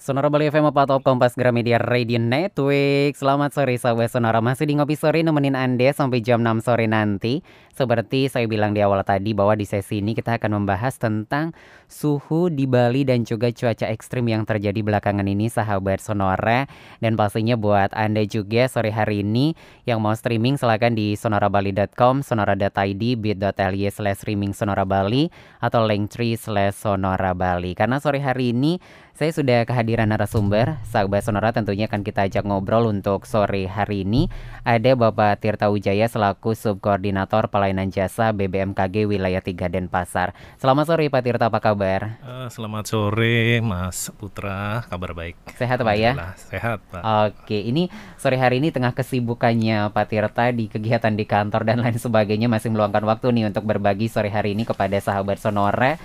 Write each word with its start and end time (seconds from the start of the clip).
Sonora 0.00 0.32
Bali 0.32 0.48
FM 0.48 0.64
apa 0.64 0.88
Top 0.88 1.04
Kompas 1.04 1.36
Gramedia 1.36 1.76
Radio 1.76 2.16
Network. 2.16 3.12
Selamat 3.12 3.52
sore 3.52 3.76
sahabat 3.76 4.08
Sonora. 4.08 4.40
Masih 4.40 4.64
di 4.64 4.72
Ngopi 4.80 4.96
Sore 4.96 5.20
nemenin 5.20 5.52
Anda 5.52 5.92
sampai 5.92 6.24
jam 6.24 6.40
6 6.40 6.64
sore 6.64 6.88
nanti. 6.88 7.44
Seperti 7.76 8.32
saya 8.32 8.48
bilang 8.48 8.72
di 8.72 8.80
awal 8.80 9.04
tadi 9.04 9.36
bahwa 9.36 9.52
di 9.52 9.68
sesi 9.68 10.00
ini 10.00 10.16
kita 10.16 10.40
akan 10.40 10.56
membahas 10.56 10.96
tentang 10.96 11.52
Suhu 11.84 12.48
di 12.48 12.64
Bali 12.64 13.04
dan 13.04 13.28
juga 13.28 13.52
cuaca 13.52 13.92
ekstrim 13.92 14.24
yang 14.24 14.48
terjadi 14.48 14.80
belakangan 14.80 15.28
ini 15.28 15.52
sahabat 15.52 16.00
Sonora. 16.00 16.64
Dan 17.04 17.20
pastinya 17.20 17.60
buat 17.60 17.92
Anda 17.92 18.24
juga 18.24 18.72
sore 18.72 18.96
hari 18.96 19.20
ini 19.20 19.52
Yang 19.84 19.98
mau 20.00 20.16
streaming 20.16 20.56
silahkan 20.56 20.96
di 20.96 21.12
sonorabali.com 21.12 22.24
Sonora.id 22.24 23.04
bit.ly 23.20 23.84
slash 23.92 24.24
streaming 24.24 24.56
Sonora 24.56 24.88
Bali 24.88 25.28
Atau 25.60 25.84
linktree 25.84 26.40
slash 26.40 26.88
Sonora 26.88 27.36
Bali. 27.36 27.76
Karena 27.76 28.00
sore 28.00 28.24
hari 28.24 28.56
ini 28.56 28.80
saya 29.14 29.30
sudah 29.34 29.66
kehadiran 29.66 30.06
narasumber, 30.06 30.78
sahabat 30.86 31.26
Sonora 31.26 31.50
tentunya 31.50 31.90
akan 31.90 32.06
kita 32.06 32.30
ajak 32.30 32.46
ngobrol 32.46 32.86
untuk 32.86 33.26
sore 33.26 33.66
hari 33.66 34.06
ini. 34.06 34.30
Ada 34.62 34.94
Bapak 34.94 35.42
Tirta 35.42 35.66
Wijaya 35.68 36.06
selaku 36.06 36.54
Subkoordinator 36.54 37.50
Pelayanan 37.50 37.90
Jasa 37.90 38.30
BBMKG 38.30 39.10
Wilayah 39.10 39.42
3 39.42 39.66
Denpasar. 39.66 40.32
Selamat 40.62 40.94
sore 40.94 41.10
Pak 41.10 41.22
Tirta, 41.26 41.50
apa 41.50 41.58
kabar? 41.58 42.22
Uh, 42.22 42.46
selamat 42.52 42.84
sore 42.86 43.58
Mas 43.58 44.12
Putra, 44.14 44.86
kabar 44.86 45.10
baik. 45.16 45.34
Sehat 45.58 45.82
Pak 45.82 45.96
ya? 45.98 46.12
Sehat 46.38 46.78
Pak. 46.94 47.02
Oke, 47.34 47.58
ini 47.58 47.90
sore 48.14 48.38
hari 48.38 48.62
ini 48.62 48.70
tengah 48.70 48.94
kesibukannya 48.94 49.90
Pak 49.90 50.06
Tirta 50.06 50.54
di 50.54 50.70
kegiatan 50.70 51.12
di 51.12 51.26
kantor 51.26 51.66
dan 51.66 51.82
lain 51.82 51.98
sebagainya 51.98 52.46
masih 52.46 52.70
meluangkan 52.70 53.02
waktu 53.02 53.34
nih 53.34 53.50
untuk 53.50 53.66
berbagi 53.66 54.06
sore 54.06 54.30
hari 54.30 54.54
ini 54.54 54.62
kepada 54.62 54.96
sahabat 55.02 55.42
Sonora 55.42 55.98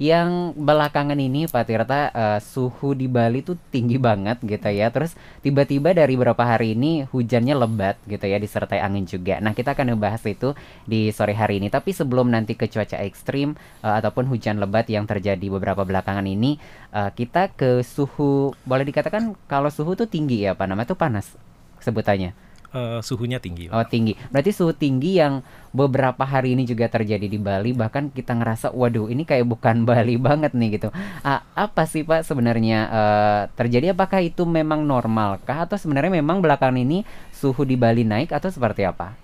yang 0.00 0.56
belakangan 0.56 1.16
ini 1.16 1.50
Pak 1.50 1.64
Tirta 1.66 2.00
uh, 2.14 2.38
suhu 2.40 2.96
di 2.96 3.10
Bali 3.10 3.42
tuh 3.42 3.58
tinggi 3.68 3.96
banget 3.98 4.40
gitu 4.44 4.70
ya. 4.70 4.88
Terus 4.94 5.18
tiba-tiba 5.42 5.92
dari 5.92 6.14
beberapa 6.14 6.46
hari 6.46 6.78
ini 6.78 7.04
hujannya 7.10 7.54
lebat 7.58 8.00
gitu 8.06 8.24
ya 8.24 8.38
disertai 8.40 8.80
angin 8.80 9.04
juga. 9.04 9.42
Nah, 9.42 9.52
kita 9.52 9.74
akan 9.74 9.98
membahas 9.98 10.22
itu 10.24 10.56
di 10.88 11.10
sore 11.10 11.34
hari 11.34 11.58
ini. 11.58 11.68
Tapi 11.68 11.90
sebelum 11.90 12.30
nanti 12.32 12.54
ke 12.54 12.70
cuaca 12.70 13.02
ekstrim 13.02 13.58
uh, 13.82 13.98
ataupun 13.98 14.30
hujan 14.30 14.62
lebat 14.62 14.88
yang 14.88 15.04
terjadi 15.04 15.46
beberapa 15.50 15.82
belakangan 15.82 16.24
ini, 16.24 16.56
uh, 16.94 17.10
kita 17.12 17.52
ke 17.52 17.82
suhu 17.82 18.54
boleh 18.64 18.84
dikatakan 18.86 19.34
kalau 19.50 19.68
suhu 19.68 19.98
tuh 19.98 20.08
tinggi 20.08 20.46
ya, 20.46 20.54
Pak. 20.54 20.66
Nama 20.66 20.82
tuh 20.88 20.96
panas 20.96 21.34
sebutannya 21.82 22.45
uh, 22.76 23.00
suhunya 23.00 23.40
tinggi. 23.40 23.72
Oh 23.72 23.82
tinggi. 23.88 24.12
Berarti 24.28 24.52
suhu 24.52 24.76
tinggi 24.76 25.16
yang 25.16 25.40
beberapa 25.72 26.22
hari 26.28 26.52
ini 26.52 26.68
juga 26.68 26.92
terjadi 26.92 27.24
di 27.24 27.40
Bali. 27.40 27.72
Bahkan 27.72 28.12
kita 28.12 28.36
ngerasa, 28.36 28.76
waduh 28.76 29.08
ini 29.08 29.24
kayak 29.24 29.48
bukan 29.48 29.82
Bali 29.88 30.20
banget 30.20 30.52
nih 30.52 30.76
gitu. 30.76 30.92
Ah, 31.24 31.42
apa 31.56 31.88
sih 31.88 32.04
Pak 32.04 32.28
sebenarnya 32.28 32.78
uh, 32.92 33.40
terjadi? 33.56 33.96
Apakah 33.96 34.20
itu 34.20 34.44
memang 34.44 34.84
normal 34.84 35.40
kah? 35.42 35.64
Atau 35.64 35.80
sebenarnya 35.80 36.12
memang 36.12 36.44
belakangan 36.44 36.76
ini 36.76 37.02
suhu 37.32 37.64
di 37.64 37.80
Bali 37.80 38.04
naik 38.04 38.36
atau 38.36 38.52
seperti 38.52 38.84
apa? 38.84 39.16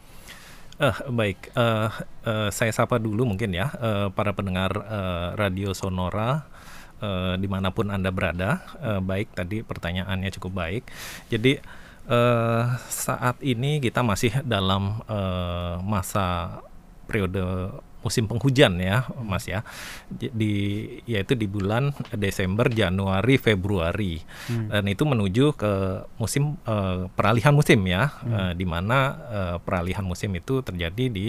Uh, 0.81 0.97
baik, 1.15 1.53
uh, 1.55 1.93
uh, 2.27 2.49
saya 2.51 2.73
sapa 2.75 2.99
dulu 2.99 3.29
mungkin 3.29 3.55
ya 3.55 3.71
uh, 3.77 4.09
para 4.11 4.35
pendengar 4.35 4.73
uh, 4.73 5.37
radio 5.39 5.71
Sonora 5.77 6.49
uh, 6.99 7.35
di 7.39 7.47
mana 7.47 7.71
pun 7.71 7.93
anda 7.93 8.09
berada. 8.09 8.65
Uh, 8.81 8.99
baik, 8.99 9.31
tadi 9.37 9.63
pertanyaannya 9.63 10.33
cukup 10.35 10.59
baik. 10.59 10.83
Jadi 11.29 11.61
uh, 12.09 12.79
saat 12.89 13.37
ini 13.43 13.79
kita 13.79 14.01
masih 14.03 14.33
dalam 14.43 15.03
uh, 15.07 15.79
masa 15.83 16.59
periode 17.07 17.43
musim 18.03 18.27
penghujan 18.27 18.75
ya 18.83 19.07
Mas 19.23 19.47
ya. 19.47 19.63
Di 20.11 20.55
yaitu 21.07 21.39
di 21.39 21.47
bulan 21.47 21.95
Desember 22.19 22.67
Januari 22.67 23.39
Februari. 23.39 24.19
Hmm. 24.51 24.69
dan 24.69 24.85
itu 24.91 25.07
menuju 25.07 25.55
ke 25.55 25.73
musim 26.19 26.59
uh, 26.67 27.07
peralihan 27.15 27.55
musim 27.55 27.79
ya. 27.87 28.11
Hmm. 28.11 28.35
uh, 28.35 28.53
di 28.59 28.67
mana 28.67 28.99
uh, 29.31 29.57
peralihan 29.63 30.03
musim 30.03 30.35
itu 30.35 30.61
terjadi 30.67 31.07
di 31.09 31.27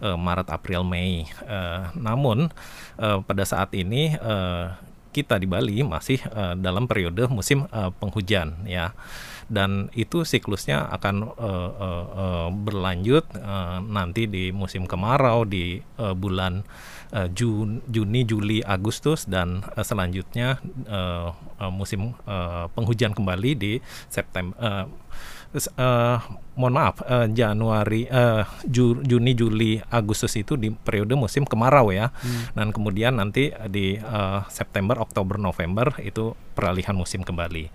uh, 0.00 0.16
Maret 0.16 0.48
April 0.48 0.88
Mei. 0.88 1.28
Uh, 1.44 1.92
namun 1.92 2.48
uh, 2.96 3.20
pada 3.20 3.44
saat 3.44 3.76
ini 3.76 4.16
uh, 4.16 4.72
kita 5.12 5.40
di 5.40 5.48
Bali 5.48 5.80
masih 5.80 6.20
uh, 6.28 6.52
dalam 6.52 6.84
periode 6.84 7.24
musim 7.32 7.64
uh, 7.72 7.88
penghujan 7.88 8.68
ya 8.68 8.92
dan 9.46 9.88
itu 9.94 10.26
siklusnya 10.26 10.90
akan 10.90 11.30
uh, 11.38 11.70
uh, 11.78 12.04
uh, 12.10 12.48
berlanjut 12.50 13.22
uh, 13.38 13.78
nanti 13.78 14.26
di 14.26 14.50
musim 14.50 14.90
kemarau 14.90 15.46
di 15.46 15.78
uh, 16.02 16.18
bulan 16.18 16.66
uh, 17.14 17.30
Jun, 17.30 17.78
Juni, 17.86 18.26
Juli, 18.26 18.58
Agustus 18.66 19.30
dan 19.30 19.62
uh, 19.62 19.86
selanjutnya 19.86 20.58
uh, 20.90 21.30
uh, 21.62 21.70
musim 21.70 22.18
uh, 22.26 22.66
penghujan 22.74 23.14
kembali 23.14 23.50
di 23.54 23.72
September. 24.10 24.54
Uh, 24.58 24.86
uh, 25.54 26.18
mohon 26.56 26.72
maaf 26.72 27.04
uh, 27.04 27.28
Januari 27.28 28.08
uh, 28.08 28.48
Ju, 28.64 29.04
Juni 29.04 29.36
Juli 29.36 29.76
Agustus 29.92 30.32
itu 30.40 30.56
di 30.56 30.72
periode 30.72 31.12
musim 31.12 31.44
kemarau 31.44 31.92
ya 31.92 32.08
hmm. 32.08 32.56
dan 32.56 32.72
kemudian 32.72 33.20
nanti 33.20 33.52
di 33.68 34.00
uh, 34.00 34.40
September 34.48 34.96
Oktober 34.96 35.36
November 35.36 35.92
itu 36.00 36.32
peralihan 36.56 36.96
musim 36.96 37.20
kembali 37.20 37.68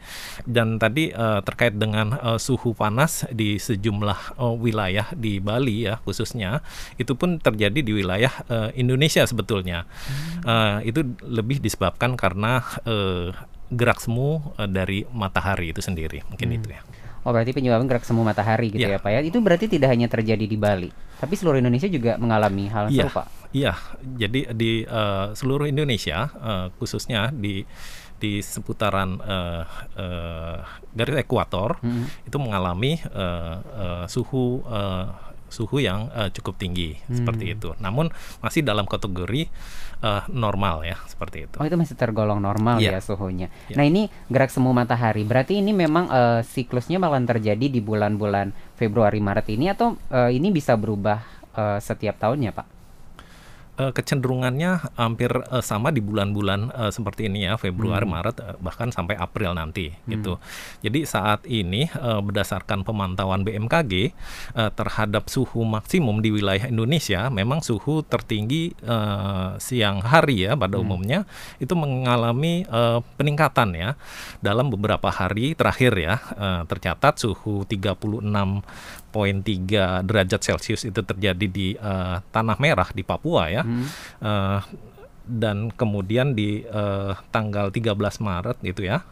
dan 0.50 0.82
tadi 0.82 1.14
uh, 1.14 1.46
terkait 1.46 1.78
dengan 1.78 2.18
uh, 2.18 2.42
suhu 2.42 2.74
panas 2.74 3.30
di 3.30 3.62
sejumlah 3.62 4.42
uh, 4.42 4.58
wilayah 4.58 5.14
di 5.14 5.38
Bali 5.38 5.86
ya 5.86 6.02
khususnya 6.02 6.66
itu 6.98 7.14
pun 7.14 7.38
terjadi 7.38 7.86
di 7.86 7.94
wilayah 7.94 8.34
uh, 8.50 8.70
Indonesia 8.74 9.22
sebetulnya 9.30 9.86
hmm. 9.86 10.42
uh, 10.42 10.78
itu 10.82 11.06
lebih 11.22 11.62
disebabkan 11.62 12.18
karena 12.18 12.66
uh, 12.90 13.30
gerak 13.70 14.02
semu 14.02 14.42
uh, 14.58 14.66
dari 14.66 15.06
matahari 15.14 15.70
itu 15.70 15.86
sendiri 15.86 16.26
mungkin 16.34 16.50
hmm. 16.50 16.58
itu 16.58 16.70
ya 16.74 16.82
Oh 17.22 17.30
berarti 17.30 17.54
penyebabnya 17.54 17.86
gerak 17.86 18.06
semu 18.06 18.26
matahari 18.26 18.74
gitu 18.74 18.82
yeah. 18.82 18.98
ya 18.98 19.04
Pak 19.04 19.12
ya. 19.14 19.20
Itu 19.22 19.38
berarti 19.46 19.70
tidak 19.70 19.94
hanya 19.94 20.10
terjadi 20.10 20.46
di 20.46 20.58
Bali, 20.58 20.90
tapi 21.22 21.34
seluruh 21.38 21.62
Indonesia 21.62 21.86
juga 21.86 22.18
mengalami 22.18 22.66
hal 22.66 22.90
yeah. 22.90 23.06
serupa. 23.06 23.24
Iya, 23.52 23.74
jadi 24.16 24.56
di 24.56 24.88
uh, 24.88 25.36
seluruh 25.36 25.68
Indonesia 25.68 26.32
uh, 26.40 26.68
khususnya 26.80 27.30
di 27.36 27.68
di 28.22 28.38
seputaran 28.40 29.18
uh, 29.18 29.66
uh, 29.98 30.58
garis 30.94 31.26
ekuator 31.26 31.82
mm 31.82 31.90
-hmm. 31.90 32.06
itu 32.30 32.38
mengalami 32.38 33.02
uh, 33.10 33.58
uh, 33.60 34.06
suhu 34.06 34.62
uh, 34.62 35.31
suhu 35.52 35.84
yang 35.84 36.08
uh, 36.16 36.32
cukup 36.32 36.58
tinggi 36.58 36.98
hmm. 36.98 37.22
seperti 37.22 37.54
itu. 37.54 37.76
Namun 37.78 38.10
masih 38.40 38.64
dalam 38.64 38.88
kategori 38.88 39.52
uh, 40.02 40.24
normal 40.32 40.88
ya 40.88 40.98
seperti 41.06 41.46
itu. 41.46 41.56
Oh 41.60 41.68
itu 41.68 41.78
masih 41.78 42.00
tergolong 42.00 42.40
normal 42.42 42.80
yeah. 42.82 42.98
ya 42.98 43.00
suhunya. 43.04 43.48
Yeah. 43.70 43.78
Nah 43.78 43.86
ini 43.86 44.08
gerak 44.32 44.50
semu 44.50 44.72
matahari. 44.72 45.28
Berarti 45.28 45.60
ini 45.60 45.76
memang 45.76 46.10
uh, 46.10 46.42
siklusnya 46.42 46.98
malah 46.98 47.22
terjadi 47.22 47.68
di 47.70 47.80
bulan-bulan 47.84 48.56
Februari 48.80 49.22
Maret 49.22 49.48
ini 49.54 49.70
atau 49.70 49.94
uh, 50.10 50.32
ini 50.32 50.50
bisa 50.50 50.74
berubah 50.74 51.22
uh, 51.54 51.78
setiap 51.78 52.18
tahunnya 52.18 52.56
Pak? 52.56 52.81
Uh, 53.82 53.92
kecenderungannya 53.92 54.94
hampir 54.94 55.34
uh, 55.34 55.64
sama 55.66 55.90
di 55.90 56.06
bulan-bulan 56.06 56.70
uh, 56.70 56.92
seperti 56.94 57.26
ini 57.26 57.50
ya 57.50 57.58
Februari, 57.58 58.06
hmm. 58.06 58.14
Maret 58.14 58.36
uh, 58.38 58.56
bahkan 58.62 58.94
sampai 58.94 59.18
April 59.18 59.58
nanti 59.58 59.90
hmm. 59.90 60.10
gitu. 60.14 60.38
Jadi 60.86 61.00
saat 61.10 61.42
ini 61.50 61.90
uh, 61.98 62.22
berdasarkan 62.22 62.86
pemantauan 62.86 63.42
BMKG 63.42 64.14
uh, 64.54 64.70
terhadap 64.70 65.26
suhu 65.34 65.66
maksimum 65.66 66.22
di 66.22 66.30
wilayah 66.30 66.70
Indonesia 66.70 67.34
memang 67.34 67.66
suhu 67.66 68.06
tertinggi 68.06 68.78
uh, 68.86 69.58
siang 69.58 70.06
hari 70.06 70.46
ya 70.46 70.54
pada 70.54 70.78
hmm. 70.78 70.86
umumnya 70.86 71.20
itu 71.58 71.74
mengalami 71.74 72.62
uh, 72.70 73.02
peningkatan 73.18 73.74
ya 73.74 73.90
dalam 74.44 74.70
beberapa 74.70 75.10
hari 75.10 75.58
terakhir 75.58 75.98
ya 75.98 76.16
uh, 76.38 76.62
tercatat 76.70 77.18
suhu 77.18 77.66
36 77.66 78.22
3 79.12 80.08
derajat 80.08 80.40
Celcius 80.40 80.88
itu 80.88 81.02
terjadi 81.04 81.46
di 81.46 81.76
uh, 81.76 82.24
tanah 82.32 82.56
merah 82.58 82.88
di 82.96 83.04
Papua 83.04 83.52
ya. 83.52 83.62
Hmm. 83.72 83.86
Uh, 84.20 84.60
dan 85.32 85.72
kemudian 85.72 86.36
di 86.36 86.66
uh, 86.68 87.16
tanggal 87.32 87.72
13 87.72 87.96
Maret 88.20 88.58
gitu 88.66 88.84
ya. 88.84 89.06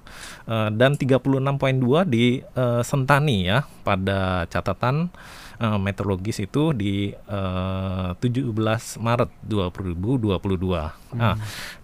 Uh, 0.50 0.68
dan 0.74 1.00
36.2 1.00 1.80
di 2.10 2.44
uh, 2.60 2.82
Sentani 2.84 3.48
ya 3.48 3.64
pada 3.88 4.44
catatan 4.52 5.14
uh, 5.62 5.78
meteorologis 5.78 6.42
itu 6.42 6.74
di 6.74 7.14
uh, 7.14 8.12
17 8.18 8.52
Maret 9.00 9.32
2022. 9.46 10.36
Hmm. 10.36 10.90
Nah, 11.16 11.36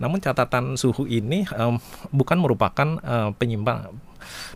namun 0.02 0.20
catatan 0.20 0.76
suhu 0.76 1.06
ini 1.06 1.46
um, 1.56 1.78
bukan 2.10 2.38
merupakan 2.42 3.00
uh, 3.06 3.30
penyimpang 3.38 3.94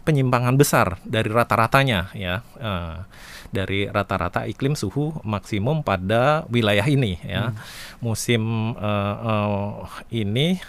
penyimpangan 0.02 0.58
besar 0.58 0.98
dari 1.06 1.30
rata-ratanya 1.30 2.10
ya. 2.18 2.42
Uh, 2.58 3.06
dari 3.50 3.90
rata-rata 3.90 4.46
iklim 4.46 4.78
suhu 4.78 5.14
maksimum 5.26 5.82
pada 5.82 6.46
wilayah 6.50 6.86
ini 6.86 7.18
ya. 7.22 7.50
Hmm. 7.50 7.58
Musim 8.02 8.44
uh, 8.78 9.16
uh, 9.20 9.86
ini 10.14 10.62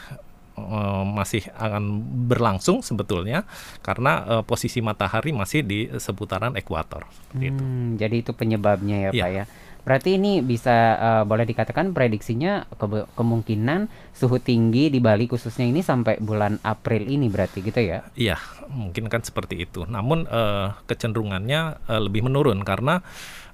uh, 0.56 1.05
masih 1.06 1.47
akan 1.56 2.05
berlangsung 2.29 2.85
sebetulnya 2.85 3.44
karena 3.81 4.25
uh, 4.27 4.43
posisi 4.44 4.85
matahari 4.85 5.32
masih 5.32 5.65
di 5.65 5.88
seputaran 5.97 6.56
ekuator. 6.56 7.09
Hmm, 7.32 7.97
Jadi 7.97 8.17
itu 8.25 8.32
penyebabnya 8.37 9.09
ya, 9.09 9.11
ya. 9.12 9.25
Pak 9.25 9.31
ya. 9.33 9.44
Berarti 9.82 10.21
ini 10.21 10.44
bisa 10.44 10.97
uh, 10.97 11.23
boleh 11.25 11.49
dikatakan 11.49 11.97
prediksinya 11.97 12.69
ke 12.69 12.87
kemungkinan 13.17 13.88
suhu 14.12 14.37
tinggi 14.41 14.93
di 14.93 15.00
Bali 15.00 15.27
khususnya 15.27 15.65
ini 15.65 15.81
sampai 15.81 16.21
bulan 16.21 16.61
April 16.61 17.09
ini 17.09 17.32
berarti 17.32 17.65
gitu 17.65 17.81
ya? 17.81 18.05
Iya, 18.17 18.37
mungkin 18.69 19.09
kan 19.09 19.25
seperti 19.25 19.65
itu. 19.65 19.88
Namun 19.88 20.29
uh, 20.29 20.77
kecenderungannya 20.85 21.81
uh, 21.88 22.00
lebih 22.00 22.29
menurun 22.29 22.61
karena 22.62 23.00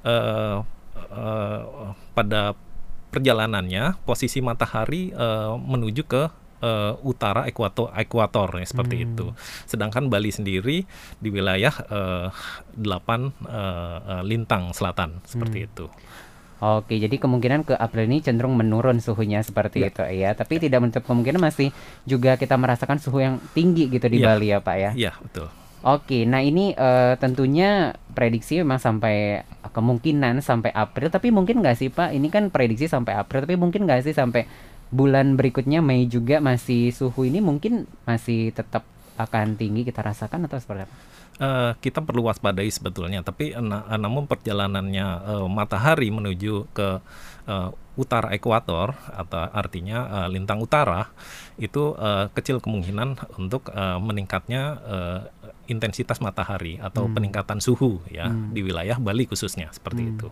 uh, 0.03 0.63
uh, 1.15 1.61
pada 2.13 2.59
perjalanannya 3.15 3.97
posisi 4.05 4.43
matahari 4.45 5.15
uh, 5.15 5.57
menuju 5.57 6.05
ke 6.05 6.46
uh, 6.63 6.97
utara 7.03 7.45
ekuator 7.49 7.93
ekuator 7.97 8.61
ya, 8.61 8.67
seperti 8.67 9.03
hmm. 9.03 9.05
itu. 9.13 9.27
Sedangkan 9.65 10.09
Bali 10.09 10.31
sendiri 10.31 10.87
di 11.21 11.29
wilayah 11.29 11.75
uh, 11.89 12.29
8 12.77 12.85
uh, 12.85 12.87
uh, 12.87 14.23
lintang 14.23 14.73
selatan 14.77 15.21
seperti 15.25 15.59
hmm. 15.65 15.69
itu. 15.73 15.87
Oke, 16.57 16.97
jadi 16.97 17.21
kemungkinan 17.21 17.69
ke 17.69 17.75
April 17.77 18.09
ini 18.09 18.25
cenderung 18.25 18.57
menurun 18.57 18.97
suhunya 18.97 19.45
seperti 19.45 19.85
ya. 19.85 19.93
itu 19.93 20.03
ya. 20.09 20.31
Tapi 20.33 20.57
ya. 20.57 20.61
tidak 20.69 20.79
menutup 20.81 21.05
kemungkinan 21.05 21.37
masih 21.37 21.69
juga 22.09 22.41
kita 22.41 22.57
merasakan 22.57 22.97
suhu 22.97 23.21
yang 23.21 23.37
tinggi 23.53 23.93
gitu 23.93 24.09
di 24.09 24.25
ya. 24.25 24.33
Bali 24.33 24.49
ya, 24.49 24.59
Pak 24.65 24.77
ya. 24.81 24.91
Iya, 24.97 25.13
betul. 25.21 25.53
Oke, 25.87 26.27
nah 26.27 26.43
ini 26.43 26.73
uh, 26.75 27.15
tentunya 27.21 27.95
prediksi 28.17 28.59
memang 28.59 28.81
sampai 28.81 29.47
kemungkinan 29.71 30.41
sampai 30.41 30.73
April, 30.73 31.13
tapi 31.13 31.29
mungkin 31.31 31.61
nggak 31.61 31.77
sih 31.77 31.93
Pak? 31.93 32.11
Ini 32.11 32.27
kan 32.33 32.49
prediksi 32.49 32.89
sampai 32.89 33.15
April, 33.15 33.45
tapi 33.45 33.55
mungkin 33.55 33.85
nggak 33.85 34.03
sih 34.03 34.17
sampai 34.17 34.49
bulan 34.91 35.35
berikutnya 35.35 35.83
Mei 35.83 36.07
juga 36.07 36.39
masih 36.39 36.95
suhu 36.95 37.27
ini 37.27 37.43
mungkin 37.43 37.91
masih 38.07 38.55
tetap 38.55 38.87
akan 39.17 39.57
tinggi 39.57 39.83
kita 39.83 40.05
rasakan 40.05 40.47
atau 40.47 40.61
seperti 40.61 40.87
apa? 40.87 40.97
Uh, 41.37 41.73
kita 41.85 42.01
perlu 42.01 42.25
waspadai 42.25 42.73
sebetulnya, 42.73 43.21
tapi 43.21 43.53
na 43.61 43.85
namun 44.01 44.25
perjalanannya 44.25 45.07
uh, 45.21 45.47
matahari 45.53 46.09
menuju 46.09 46.65
ke 46.73 47.05
uh, 47.45 47.69
utara 47.97 48.33
ekuator 48.33 48.97
atau 49.13 49.45
artinya 49.53 50.25
uh, 50.25 50.29
lintang 50.33 50.65
utara 50.65 51.13
itu 51.61 51.93
uh, 51.97 52.33
kecil 52.33 52.65
kemungkinan 52.65 53.37
untuk 53.37 53.69
uh, 53.69 54.01
meningkatnya 54.01 54.63
uh, 54.81 55.21
intensitas 55.69 56.25
matahari 56.25 56.81
atau 56.81 57.05
hmm. 57.05 57.15
peningkatan 57.17 57.59
suhu 57.61 58.01
ya 58.09 58.33
hmm. 58.33 58.57
di 58.57 58.61
wilayah 58.65 58.97
Bali 58.97 59.29
khususnya 59.29 59.69
seperti 59.77 60.09
hmm. 60.09 60.13
itu. 60.17 60.29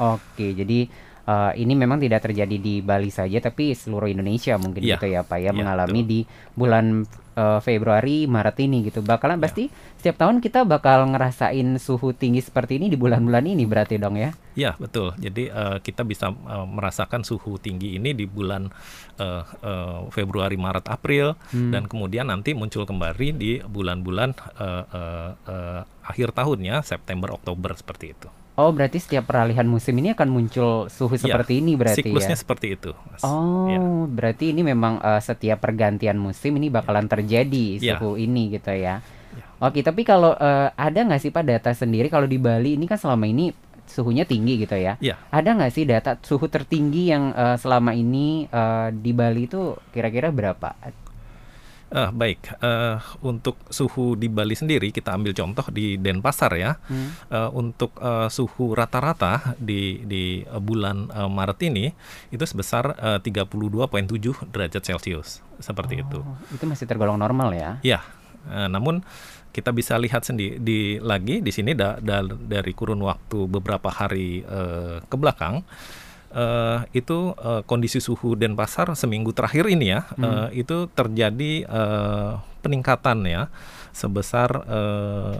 Oke, 0.00 0.56
jadi 0.56 0.88
uh, 1.26 1.52
ini 1.54 1.74
memang 1.78 2.02
tidak 2.02 2.26
terjadi 2.26 2.56
di 2.58 2.80
Bali 2.82 3.10
saja 3.10 3.38
tapi 3.38 3.74
seluruh 3.76 4.10
Indonesia 4.10 4.58
mungkin 4.58 4.82
ya. 4.82 4.98
gitu 4.98 5.06
ya 5.10 5.20
Pak 5.22 5.38
ya, 5.38 5.50
ya 5.50 5.52
mengalami 5.54 6.00
betul. 6.02 6.10
di 6.10 6.20
bulan 6.52 7.06
uh, 7.36 7.60
Februari 7.62 8.28
Maret 8.28 8.56
ini 8.62 8.88
gitu. 8.88 9.00
Bakalan 9.00 9.40
ya. 9.40 9.42
pasti 9.48 9.64
setiap 9.98 10.18
tahun 10.18 10.42
kita 10.42 10.66
bakal 10.66 11.06
ngerasain 11.14 11.78
suhu 11.78 12.12
tinggi 12.12 12.42
seperti 12.42 12.82
ini 12.82 12.90
di 12.92 12.98
bulan-bulan 12.98 13.44
ini 13.46 13.64
berarti 13.64 13.96
dong 13.96 14.18
ya. 14.18 14.34
Ya, 14.52 14.76
betul. 14.76 15.16
Jadi 15.16 15.48
uh, 15.48 15.80
kita 15.80 16.04
bisa 16.04 16.28
uh, 16.32 16.68
merasakan 16.68 17.24
suhu 17.24 17.56
tinggi 17.56 17.96
ini 17.96 18.12
di 18.12 18.28
bulan 18.28 18.68
uh, 19.16 19.42
uh, 19.64 19.98
Februari, 20.12 20.60
Maret, 20.60 20.92
April 20.92 21.38
hmm. 21.54 21.72
dan 21.72 21.88
kemudian 21.88 22.28
nanti 22.28 22.52
muncul 22.52 22.84
kembali 22.84 23.28
di 23.32 23.52
bulan-bulan 23.64 24.36
uh, 24.60 24.84
uh, 24.84 25.30
uh, 25.48 25.80
akhir 26.04 26.36
tahunnya 26.36 26.84
September, 26.84 27.32
Oktober 27.32 27.72
seperti 27.72 28.12
itu. 28.12 28.28
Oh, 28.52 28.68
berarti 28.68 29.00
setiap 29.00 29.32
peralihan 29.32 29.64
musim 29.64 29.96
ini 29.96 30.12
akan 30.12 30.28
muncul 30.28 30.92
suhu 30.92 31.16
ya, 31.16 31.24
seperti 31.24 31.64
ini 31.64 31.72
berarti 31.72 32.04
siklusnya 32.04 32.36
ya? 32.36 32.40
seperti 32.44 32.66
itu. 32.76 32.92
Mas. 33.08 33.24
Oh, 33.24 33.64
ya. 33.64 33.80
berarti 34.12 34.52
ini 34.52 34.60
memang 34.60 35.00
uh, 35.00 35.20
setiap 35.24 35.64
pergantian 35.64 36.20
musim 36.20 36.60
ini 36.60 36.68
bakalan 36.68 37.08
terjadi 37.08 37.80
ya. 37.80 37.96
suhu 37.96 38.20
ya. 38.20 38.28
ini 38.28 38.52
gitu 38.52 38.72
ya. 38.76 39.00
ya. 39.00 39.44
Oke, 39.56 39.80
tapi 39.80 40.04
kalau 40.04 40.36
uh, 40.36 40.68
ada 40.76 41.00
nggak 41.00 41.20
sih 41.24 41.32
Pak 41.32 41.44
data 41.48 41.72
sendiri 41.72 42.12
kalau 42.12 42.28
di 42.28 42.36
Bali 42.36 42.76
ini 42.76 42.84
kan 42.84 43.00
selama 43.00 43.24
ini 43.24 43.56
suhunya 43.88 44.28
tinggi 44.28 44.60
gitu 44.60 44.76
ya? 44.76 45.00
ya. 45.00 45.16
Ada 45.32 45.56
nggak 45.56 45.72
sih 45.72 45.88
data 45.88 46.20
suhu 46.20 46.44
tertinggi 46.44 47.08
yang 47.08 47.32
uh, 47.32 47.56
selama 47.56 47.96
ini 47.96 48.52
uh, 48.52 48.92
di 48.92 49.16
Bali 49.16 49.48
itu 49.48 49.80
kira-kira 49.96 50.28
berapa? 50.28 50.76
Uh, 51.92 52.08
baik, 52.08 52.48
uh, 52.64 52.96
untuk 53.20 53.60
suhu 53.68 54.16
di 54.16 54.32
Bali 54.32 54.56
sendiri 54.56 54.88
kita 54.88 55.12
ambil 55.12 55.36
contoh 55.36 55.68
di 55.68 56.00
Denpasar 56.00 56.56
ya. 56.56 56.80
Hmm. 56.88 57.12
Uh, 57.28 57.50
untuk 57.52 57.92
uh, 58.00 58.32
suhu 58.32 58.72
rata-rata 58.72 59.52
di 59.60 60.00
di 60.08 60.40
bulan 60.64 61.12
uh, 61.12 61.28
Maret 61.28 61.60
ini 61.68 61.92
itu 62.32 62.40
sebesar 62.48 62.96
uh, 62.96 63.20
32.7 63.20 64.48
derajat 64.48 64.82
Celcius 64.82 65.44
seperti 65.60 66.00
oh, 66.00 66.02
itu. 66.08 66.18
Itu 66.56 66.64
masih 66.64 66.88
tergolong 66.88 67.20
normal 67.20 67.52
ya? 67.52 67.70
Ya, 67.84 68.00
uh, 68.48 68.72
namun 68.72 69.04
kita 69.52 69.68
bisa 69.70 70.00
lihat 70.00 70.24
sendiri 70.24 70.56
di 70.56 70.96
lagi 70.96 71.44
di 71.44 71.52
sini 71.52 71.76
da, 71.76 72.00
da, 72.00 72.24
dari 72.24 72.72
kurun 72.72 73.04
waktu 73.04 73.44
beberapa 73.52 73.92
hari 73.92 74.40
uh, 74.48 75.04
ke 75.04 75.16
belakang 75.20 75.60
uh, 76.32 76.84
itu 76.96 77.36
uh, 77.36 77.62
kondisi 77.64 78.00
suhu 78.00 78.34
Denpasar 78.34 78.92
seminggu 78.98 79.30
terakhir 79.32 79.68
ini 79.68 79.92
ya 79.92 80.00
hmm. 80.04 80.22
uh, 80.24 80.48
itu 80.52 80.88
terjadi 80.92 81.64
uh, 81.68 82.40
peningkatan 82.64 83.24
ya 83.28 83.52
sebesar 83.92 84.50
uh, 84.64 85.38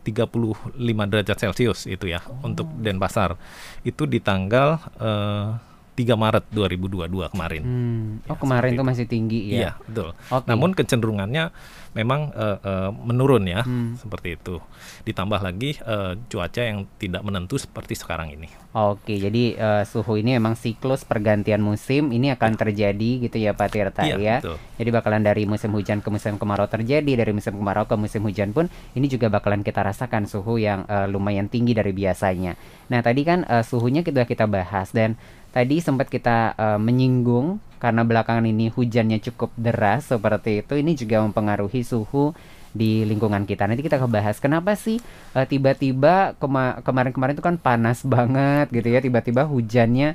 35 0.00 0.64
derajat 1.12 1.36
Celcius 1.36 1.84
itu 1.84 2.08
ya 2.08 2.24
oh. 2.24 2.48
untuk 2.48 2.66
Denpasar 2.80 3.36
itu 3.84 4.08
di 4.08 4.18
tanggal 4.22 4.80
uh, 4.96 5.69
3 6.00 6.16
Maret 6.16 6.44
2022 6.48 7.28
kemarin. 7.36 7.62
Hmm. 7.62 8.08
Oh, 8.24 8.32
ya, 8.32 8.40
kemarin 8.40 8.70
itu 8.72 8.84
masih 8.84 9.04
tinggi 9.04 9.52
ya. 9.52 9.56
Iya, 9.60 9.72
betul. 9.84 10.08
Okay. 10.32 10.48
Namun 10.48 10.70
kecenderungannya 10.72 11.44
memang 11.92 12.30
uh, 12.32 12.58
uh, 12.62 12.90
menurun 12.94 13.44
ya, 13.44 13.66
hmm. 13.66 14.00
seperti 14.00 14.40
itu. 14.40 14.62
Ditambah 15.04 15.42
lagi 15.44 15.76
uh, 15.84 16.16
cuaca 16.30 16.62
yang 16.62 16.88
tidak 16.96 17.20
menentu 17.20 17.60
seperti 17.60 17.98
sekarang 17.98 18.32
ini. 18.32 18.48
Oke, 18.70 19.18
jadi 19.18 19.58
uh, 19.58 19.82
suhu 19.82 20.22
ini 20.22 20.38
memang 20.38 20.54
siklus 20.54 21.02
pergantian 21.02 21.58
musim 21.58 22.14
ini 22.14 22.30
akan 22.30 22.54
ya. 22.54 22.58
terjadi 22.62 23.10
gitu 23.26 23.36
ya 23.42 23.50
Pak 23.50 23.68
Tirta 23.74 24.06
iya, 24.06 24.16
ya. 24.16 24.36
Betul. 24.38 24.56
Jadi 24.78 24.90
bakalan 24.94 25.22
dari 25.26 25.42
musim 25.44 25.74
hujan 25.74 25.98
ke 25.98 26.08
musim 26.08 26.38
kemarau 26.38 26.70
terjadi, 26.70 27.12
dari 27.18 27.34
musim 27.34 27.58
kemarau 27.58 27.90
ke 27.90 27.98
musim 27.98 28.22
hujan 28.22 28.54
pun 28.54 28.70
ini 28.94 29.10
juga 29.10 29.26
bakalan 29.26 29.66
kita 29.66 29.82
rasakan 29.82 30.30
suhu 30.30 30.62
yang 30.62 30.86
uh, 30.86 31.10
lumayan 31.10 31.50
tinggi 31.50 31.74
dari 31.74 31.90
biasanya. 31.90 32.54
Nah, 32.86 33.02
tadi 33.02 33.26
kan 33.26 33.42
uh, 33.50 33.66
suhunya 33.66 34.06
kita 34.06 34.22
kita 34.30 34.46
bahas 34.46 34.94
dan 34.94 35.18
tadi 35.50 35.82
sempat 35.82 36.06
kita 36.10 36.54
uh, 36.54 36.78
menyinggung 36.80 37.58
karena 37.80 38.04
belakangan 38.04 38.44
ini 38.44 38.68
hujannya 38.68 39.18
cukup 39.24 39.50
deras 39.56 40.12
seperti 40.12 40.60
itu 40.60 40.76
ini 40.76 40.92
juga 40.94 41.24
mempengaruhi 41.24 41.80
suhu 41.80 42.36
di 42.70 43.02
lingkungan 43.02 43.48
kita. 43.48 43.66
Nanti 43.66 43.82
kita 43.82 43.98
bahas 44.06 44.38
kenapa 44.38 44.78
sih 44.78 45.02
uh, 45.34 45.46
tiba-tiba 45.46 46.38
kema 46.38 46.82
kemarin-kemarin 46.86 47.34
itu 47.34 47.44
kan 47.44 47.56
panas 47.58 48.06
banget 48.06 48.70
gitu 48.70 48.88
ya, 48.94 49.02
tiba-tiba 49.02 49.42
hujannya 49.46 50.14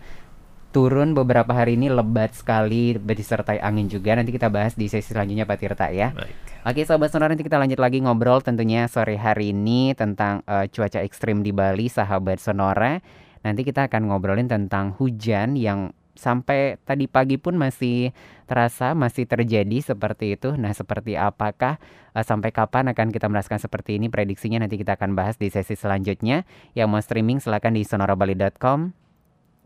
turun 0.76 1.16
beberapa 1.16 1.56
hari 1.56 1.80
ini 1.80 1.88
lebat 1.88 2.36
sekali 2.36 3.00
disertai 3.00 3.64
angin 3.64 3.88
juga. 3.88 4.16
Nanti 4.16 4.36
kita 4.36 4.52
bahas 4.52 4.76
di 4.76 4.92
sesi 4.92 5.16
selanjutnya 5.16 5.48
Pak 5.48 5.58
Tirta 5.60 5.88
ya. 5.88 6.12
Baik. 6.12 6.36
Oke 6.66 6.82
Sobat 6.82 7.14
Sonora 7.14 7.30
nanti 7.30 7.46
kita 7.46 7.62
lanjut 7.62 7.78
lagi 7.78 8.02
ngobrol 8.02 8.42
tentunya 8.42 8.90
sore 8.90 9.22
hari 9.22 9.54
ini 9.54 9.94
tentang 9.94 10.42
uh, 10.50 10.66
cuaca 10.66 11.00
ekstrim 11.06 11.46
di 11.46 11.56
Bali 11.56 11.88
sahabat 11.88 12.42
Sonora. 12.42 13.00
Nanti 13.46 13.62
kita 13.62 13.86
akan 13.86 14.10
ngobrolin 14.10 14.50
tentang 14.50 14.98
hujan 14.98 15.54
yang 15.54 15.94
sampai 16.18 16.80
tadi 16.82 17.06
pagi 17.06 17.36
pun 17.38 17.60
masih 17.60 18.16
terasa 18.50 18.98
masih 18.98 19.30
terjadi 19.30 19.94
seperti 19.94 20.34
itu. 20.34 20.58
Nah, 20.58 20.74
seperti 20.74 21.14
apakah 21.14 21.78
uh, 22.18 22.26
sampai 22.26 22.50
kapan 22.50 22.90
akan 22.90 23.14
kita 23.14 23.30
merasakan 23.30 23.62
seperti 23.62 24.02
ini 24.02 24.10
prediksinya 24.10 24.64
nanti 24.64 24.82
kita 24.82 24.98
akan 24.98 25.14
bahas 25.14 25.38
di 25.38 25.54
sesi 25.54 25.78
selanjutnya. 25.78 26.48
Yang 26.74 26.88
mau 26.90 27.02
streaming 27.04 27.38
silahkan 27.38 27.76
di 27.76 27.86
sonorabali.com 27.86 29.06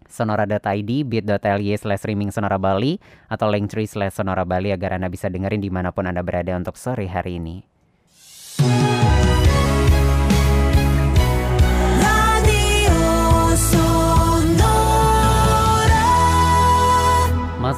sonora.id, 0.09 0.91
bit.ly 1.05 1.77
slash 1.77 2.01
streaming 2.01 2.33
sonora 2.33 2.57
Bali, 2.57 2.97
atau 3.29 3.45
linktree 3.45 3.85
slash 3.85 4.17
sonora 4.17 4.41
Bali 4.41 4.73
agar 4.73 4.97
Anda 4.97 5.07
bisa 5.07 5.29
dengerin 5.29 5.61
di 5.61 5.69
mana 5.69 5.93
pun 5.93 6.09
Anda 6.09 6.25
berada 6.25 6.57
untuk 6.57 6.75
sore 6.75 7.05
hari 7.05 7.37
ini. 7.37 7.78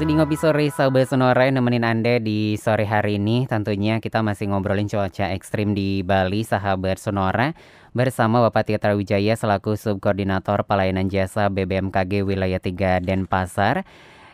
Masih 0.01 0.17
di 0.17 0.17
Ngopi 0.17 0.34
Sore 0.34 0.65
Sahabat 0.74 1.13
Sonora 1.13 1.46
yang 1.46 1.62
nemenin 1.62 1.86
Anda 1.86 2.17
di 2.17 2.58
sore 2.58 2.89
hari 2.89 3.22
ini. 3.22 3.46
Tentunya 3.46 4.01
kita 4.01 4.25
masih 4.25 4.50
ngobrolin 4.50 4.89
cuaca 4.89 5.29
ekstrim 5.29 5.77
di 5.77 6.01
Bali 6.01 6.41
Sahabat 6.41 6.98
Sonora. 6.98 7.53
Bersama 7.93 8.41
Bapak 8.41 8.65
Titra 8.65 8.98
Wijaya 8.98 9.38
selaku 9.38 9.77
Subkoordinator 9.77 10.65
Pelayanan 10.65 11.05
Jasa 11.05 11.53
BBMKG 11.53 12.25
Wilayah 12.25 12.58
3 12.58 12.98
Denpasar 12.98 13.86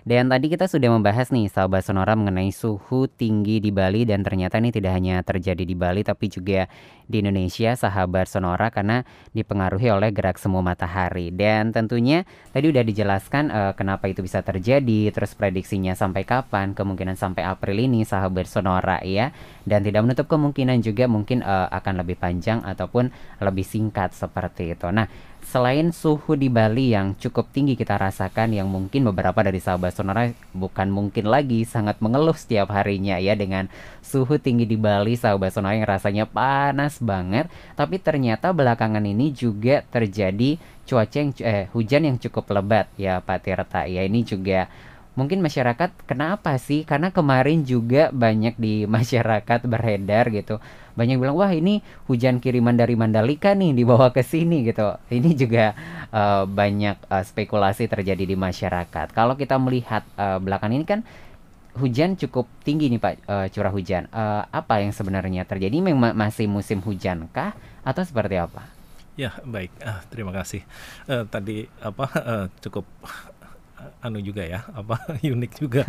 dan 0.07 0.31
tadi 0.31 0.47
kita 0.47 0.71
sudah 0.71 0.87
membahas 0.87 1.35
nih 1.35 1.51
sahabat 1.51 1.83
Sonora 1.83 2.15
mengenai 2.15 2.47
suhu 2.55 3.11
tinggi 3.11 3.59
di 3.59 3.75
Bali 3.75 4.07
dan 4.07 4.23
ternyata 4.23 4.55
ini 4.55 4.71
tidak 4.71 4.95
hanya 4.95 5.19
terjadi 5.19 5.67
di 5.67 5.75
Bali 5.75 5.99
tapi 5.99 6.31
juga 6.31 6.71
di 7.07 7.19
Indonesia 7.19 7.75
sahabat 7.75 8.31
Sonora 8.31 8.71
karena 8.71 9.03
dipengaruhi 9.35 9.91
oleh 9.91 10.15
gerak 10.15 10.39
semu 10.39 10.63
matahari. 10.63 11.35
Dan 11.35 11.75
tentunya 11.75 12.23
tadi 12.55 12.71
udah 12.71 12.83
dijelaskan 12.87 13.51
uh, 13.51 13.73
kenapa 13.75 14.07
itu 14.07 14.23
bisa 14.23 14.39
terjadi, 14.43 15.11
terus 15.11 15.35
prediksinya 15.35 15.91
sampai 15.91 16.23
kapan, 16.23 16.71
kemungkinan 16.71 17.19
sampai 17.19 17.43
April 17.43 17.75
ini 17.75 18.07
sahabat 18.07 18.47
Sonora 18.47 19.03
ya. 19.03 19.35
Dan 19.67 19.83
tidak 19.83 20.07
menutup 20.07 20.31
kemungkinan 20.31 20.83
juga 20.83 21.11
mungkin 21.11 21.43
uh, 21.43 21.67
akan 21.67 21.99
lebih 21.99 22.15
panjang 22.15 22.63
ataupun 22.63 23.11
lebih 23.43 23.67
singkat 23.67 24.15
seperti 24.15 24.71
itu. 24.71 24.87
Nah, 24.87 25.11
selain 25.48 25.96
suhu 25.96 26.36
di 26.36 26.51
Bali 26.51 26.92
yang 26.92 27.16
cukup 27.16 27.48
tinggi 27.56 27.80
kita 27.80 27.96
rasakan 27.96 28.51
yang 28.51 28.68
mungkin 28.68 29.08
beberapa 29.08 29.39
dari 29.39 29.63
sahabat 29.63 29.96
sonora 29.96 30.27
bukan 30.51 30.92
mungkin 30.92 31.32
lagi 31.32 31.63
sangat 31.63 32.04
mengeluh 32.04 32.36
setiap 32.36 32.68
harinya 32.75 33.16
ya 33.16 33.32
dengan 33.32 33.72
suhu 34.04 34.44
tinggi 34.44 34.68
di 34.68 34.75
Bali. 34.75 35.16
Sahabat 35.16 35.56
sonora 35.56 35.80
yang 35.80 35.88
rasanya 35.88 36.27
panas 36.27 37.00
banget 37.00 37.48
tapi 37.80 37.96
ternyata 37.96 38.51
belakangan 38.51 39.08
ini 39.08 39.32
juga 39.32 39.88
terjadi 39.88 40.60
cuaca 40.84 41.16
yang 41.16 41.32
eh, 41.39 41.72
hujan 41.72 42.04
yang 42.12 42.18
cukup 42.20 42.51
lebat 42.51 42.92
ya 43.00 43.24
Pak 43.24 43.48
Tirta. 43.48 43.88
Ya 43.88 44.04
ini 44.04 44.27
juga 44.27 44.68
mungkin 45.16 45.39
masyarakat 45.39 45.96
kenapa 46.04 46.60
sih? 46.60 46.84
Karena 46.84 47.08
kemarin 47.16 47.63
juga 47.63 48.12
banyak 48.12 48.60
di 48.60 48.84
masyarakat 49.00 49.63
beredar 49.63 50.27
gitu 50.27 50.60
banyak 50.98 51.22
bilang 51.22 51.38
wah 51.38 51.54
ini 51.54 51.86
hujan 52.10 52.42
kiriman 52.42 52.74
dari 52.74 52.98
Mandalika 52.98 53.54
nih 53.54 53.77
dibawa 53.77 54.10
ke 54.10 54.25
sini 54.25 54.66
gitu. 54.66 54.98
Ini 55.13 55.30
juga 55.38 55.77
uh, 56.10 56.50
banyak 56.50 57.06
uh, 57.06 57.22
spekulasi 57.22 57.86
terjadi 57.86 58.25
di 58.25 58.34
masyarakat. 58.34 59.13
Kalau 59.13 59.38
kita 59.38 59.62
melihat 59.62 60.01
uh, 60.18 60.42
belakang 60.42 60.74
ini 60.74 60.89
kan 60.89 61.06
hujan 61.77 62.18
cukup 62.18 62.50
tinggi 62.66 62.89
nih 62.89 62.98
Pak 62.98 63.13
uh, 63.30 63.48
curah 63.54 63.70
hujan. 63.70 64.10
Uh, 64.10 64.42
apa 64.50 64.82
yang 64.82 64.89
sebenarnya 64.89 65.46
terjadi? 65.46 65.77
Memang 65.77 66.18
masih 66.18 66.50
musim 66.50 66.82
hujan 66.82 67.30
kah 67.30 67.54
atau 67.86 68.01
seperti 68.01 68.42
apa? 68.42 68.66
Ya, 69.13 69.38
baik. 69.46 69.70
Uh, 69.82 70.01
terima 70.10 70.34
kasih. 70.34 70.66
Uh, 71.06 71.25
tadi 71.30 71.70
apa 71.82 72.06
uh, 72.10 72.46
cukup 72.62 72.89
anu 74.01 74.22
juga 74.22 74.46
ya 74.46 74.65
apa 74.74 74.98
unik 75.38 75.51
juga 75.57 75.84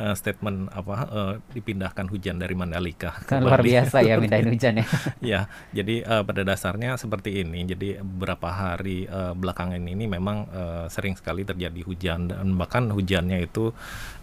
uh, 0.00 0.14
statement 0.20 0.72
apa 0.72 0.96
uh, 1.08 1.34
dipindahkan 1.52 2.08
hujan 2.08 2.40
dari 2.40 2.56
Mandalika 2.56 3.16
kan 3.24 3.44
luar 3.44 3.60
biasa 3.60 4.00
ya 4.04 4.16
pindahin 4.22 4.48
hujan 4.52 4.72
ya. 4.80 4.86
Ya 5.20 5.40
jadi 5.72 6.04
uh, 6.04 6.22
pada 6.24 6.42
dasarnya 6.44 6.96
seperti 6.96 7.44
ini 7.44 7.64
jadi 7.68 8.00
beberapa 8.00 8.48
hari 8.48 9.08
uh, 9.08 9.36
belakangan 9.36 9.80
ini 9.80 10.04
memang 10.08 10.48
uh, 10.48 10.86
sering 10.88 11.16
sekali 11.16 11.44
terjadi 11.44 11.80
hujan 11.84 12.32
dan 12.32 12.56
bahkan 12.56 12.88
hujannya 12.92 13.44
itu 13.44 13.72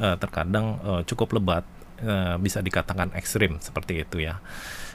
uh, 0.01 0.15
terkadang 0.17 0.81
uh, 0.81 1.01
cukup 1.05 1.37
lebat 1.37 1.65
uh, 2.05 2.35
bisa 2.41 2.61
dikatakan 2.61 3.13
ekstrim 3.13 3.61
seperti 3.61 4.01
itu 4.05 4.25
ya 4.25 4.41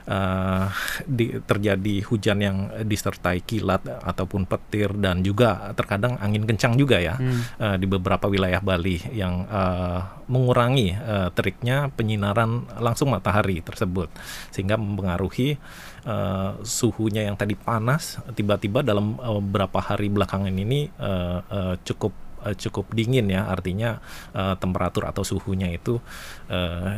uh, 0.09 0.67
di, 1.05 1.37
terjadi 1.45 2.03
hujan 2.09 2.39
yang 2.41 2.57
disertai 2.89 3.45
kilat 3.45 3.85
ataupun 3.85 4.49
petir 4.49 4.91
dan 4.97 5.21
juga 5.21 5.71
terkadang 5.77 6.17
angin 6.19 6.49
kencang 6.49 6.75
juga 6.81 6.99
ya 6.99 7.15
hmm. 7.21 7.41
uh, 7.61 7.77
di 7.77 7.87
beberapa 7.87 8.27
wilayah 8.27 8.65
Bali 8.65 8.99
yang 9.13 9.45
uh, 9.47 10.25
mengurangi 10.29 10.97
uh, 10.97 11.29
teriknya 11.33 11.93
penyinaran 11.93 12.65
langsung 12.81 13.13
matahari 13.13 13.61
tersebut 13.61 14.13
sehingga 14.53 14.77
mempengaruhi 14.77 15.57
uh, 16.05 16.61
suhunya 16.65 17.29
yang 17.29 17.37
tadi 17.37 17.57
panas 17.57 18.21
tiba-tiba 18.33 18.85
dalam 18.85 19.17
uh, 19.21 19.41
beberapa 19.41 19.81
hari 19.81 20.09
belakangan 20.13 20.53
ini 20.53 20.89
uh, 21.01 21.41
uh, 21.49 21.75
cukup 21.85 22.28
uh, 22.49 22.57
cukup 22.57 22.97
dingin 22.97 23.29
ya. 23.29 23.45
Artinya 23.45 24.01
uh, 24.33 24.57
temperatur 24.57 25.05
atau 25.05 25.21
suhunya 25.21 25.69
itu 25.69 26.01
uh, 26.49 26.89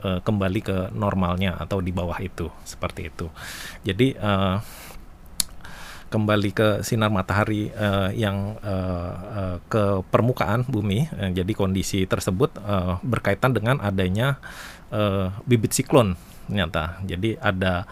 uh, 0.00 0.20
kembali 0.24 0.60
ke 0.64 0.78
normalnya 0.96 1.60
atau 1.60 1.84
di 1.84 1.92
bawah 1.92 2.16
itu 2.24 2.48
seperti 2.64 3.12
itu. 3.12 3.28
Jadi 3.84 4.16
uh, 4.16 4.64
kembali 6.08 6.50
ke 6.54 6.68
sinar 6.86 7.10
matahari 7.10 7.74
uh, 7.74 8.08
yang 8.14 8.54
uh, 8.62 9.12
uh, 9.34 9.56
ke 9.66 10.06
permukaan 10.14 10.62
bumi 10.62 11.10
uh, 11.10 11.34
jadi 11.34 11.52
kondisi 11.58 12.06
tersebut 12.06 12.54
uh, 12.62 13.02
berkaitan 13.02 13.50
dengan 13.50 13.82
adanya 13.82 14.38
uh, 14.94 15.34
bibit 15.42 15.74
siklon 15.74 16.14
ternyata. 16.46 17.02
Jadi 17.02 17.34
ada 17.40 17.82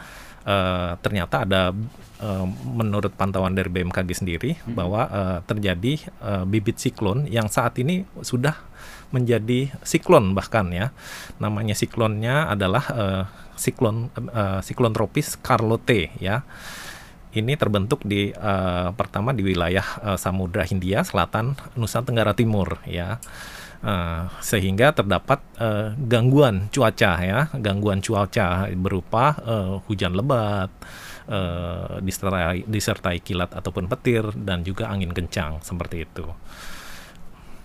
uh, 0.46 0.94
ternyata 1.02 1.42
ada 1.42 1.74
uh, 2.22 2.46
menurut 2.64 3.10
pantauan 3.18 3.58
dari 3.58 3.68
BMKG 3.68 4.10
sendiri 4.14 4.54
hmm. 4.54 4.78
bahwa 4.78 5.02
uh, 5.10 5.38
terjadi 5.42 6.06
uh, 6.22 6.44
bibit 6.46 6.78
siklon 6.78 7.26
yang 7.26 7.50
saat 7.50 7.76
ini 7.82 8.06
sudah 8.22 8.54
menjadi 9.12 9.68
siklon 9.84 10.32
bahkan 10.32 10.72
ya. 10.72 10.94
Namanya 11.36 11.76
siklonnya 11.76 12.48
adalah 12.48 12.84
uh, 12.88 13.22
siklon 13.58 14.08
uh, 14.32 14.64
siklon 14.64 14.96
tropis 14.96 15.36
Carlotte 15.38 16.14
ya. 16.18 16.46
Ini 17.32 17.56
terbentuk 17.56 18.04
di 18.04 18.28
uh, 18.28 18.92
pertama 18.92 19.32
di 19.32 19.40
wilayah 19.40 19.84
uh, 20.04 20.18
Samudra 20.20 20.68
Hindia 20.68 21.00
Selatan 21.00 21.56
Nusa 21.76 22.04
Tenggara 22.04 22.36
Timur 22.36 22.80
ya. 22.88 23.20
Uh, 23.82 24.30
sehingga 24.38 24.94
terdapat 24.94 25.42
uh, 25.58 25.90
gangguan 26.06 26.70
cuaca 26.70 27.18
ya, 27.18 27.50
gangguan 27.58 27.98
cuaca 27.98 28.70
berupa 28.78 29.34
uh, 29.42 29.82
hujan 29.90 30.14
lebat, 30.14 30.70
uh, 31.28 31.98
disertai, 32.02 32.66
disertai 32.66 33.18
kilat 33.22 33.52
ataupun 33.52 33.86
petir 33.86 34.26
dan 34.34 34.66
juga 34.66 34.88
angin 34.90 35.10
kencang 35.10 35.62
seperti 35.62 36.06
itu. 36.06 36.26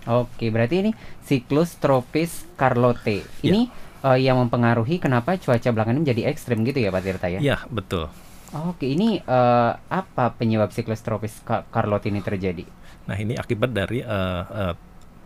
Oke, 0.08 0.48
berarti 0.48 0.88
ini 0.88 0.92
siklus 1.24 1.76
tropis 1.78 2.48
Carlotte. 2.56 3.28
Ya. 3.44 3.52
Ini 3.52 3.62
ya. 3.68 4.08
uh, 4.08 4.20
yang 4.20 4.38
mempengaruhi 4.40 5.04
kenapa 5.04 5.36
cuaca 5.36 5.68
belakangan 5.72 6.00
ini 6.00 6.04
menjadi 6.08 6.22
ekstrim 6.32 6.64
gitu 6.64 6.80
ya 6.80 6.90
Pak 6.90 7.02
Tirta 7.04 7.28
ya? 7.28 7.40
Iya, 7.44 7.58
betul. 7.68 8.08
Oke, 8.56 8.88
ini 8.88 9.20
uh, 9.28 9.76
apa 9.92 10.32
penyebab 10.40 10.72
siklus 10.72 11.04
tropis 11.04 11.44
Carlotte 11.44 12.08
ini 12.08 12.24
terjadi? 12.24 12.64
Nah, 13.08 13.16
ini 13.20 13.36
akibat 13.36 13.76
dari 13.76 14.00
uh, 14.00 14.44
uh, 14.48 14.74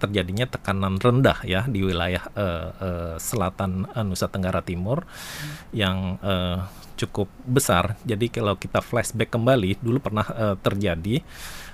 terjadinya 0.02 0.50
tekanan 0.50 0.98
rendah 0.98 1.46
ya 1.46 1.70
di 1.70 1.86
wilayah 1.86 2.26
uh, 2.34 2.68
uh, 2.82 3.16
selatan 3.22 3.86
uh, 3.94 4.02
Nusa 4.02 4.26
Tenggara 4.26 4.66
Timur 4.66 5.06
hmm. 5.06 5.78
yang 5.78 6.18
uh, 6.26 6.66
cukup 6.98 7.30
besar. 7.46 7.98
Jadi 8.06 8.30
kalau 8.30 8.58
kita 8.58 8.82
flashback 8.82 9.34
kembali 9.34 9.82
dulu 9.82 9.98
pernah 10.02 10.26
uh, 10.26 10.56
terjadi 10.58 11.22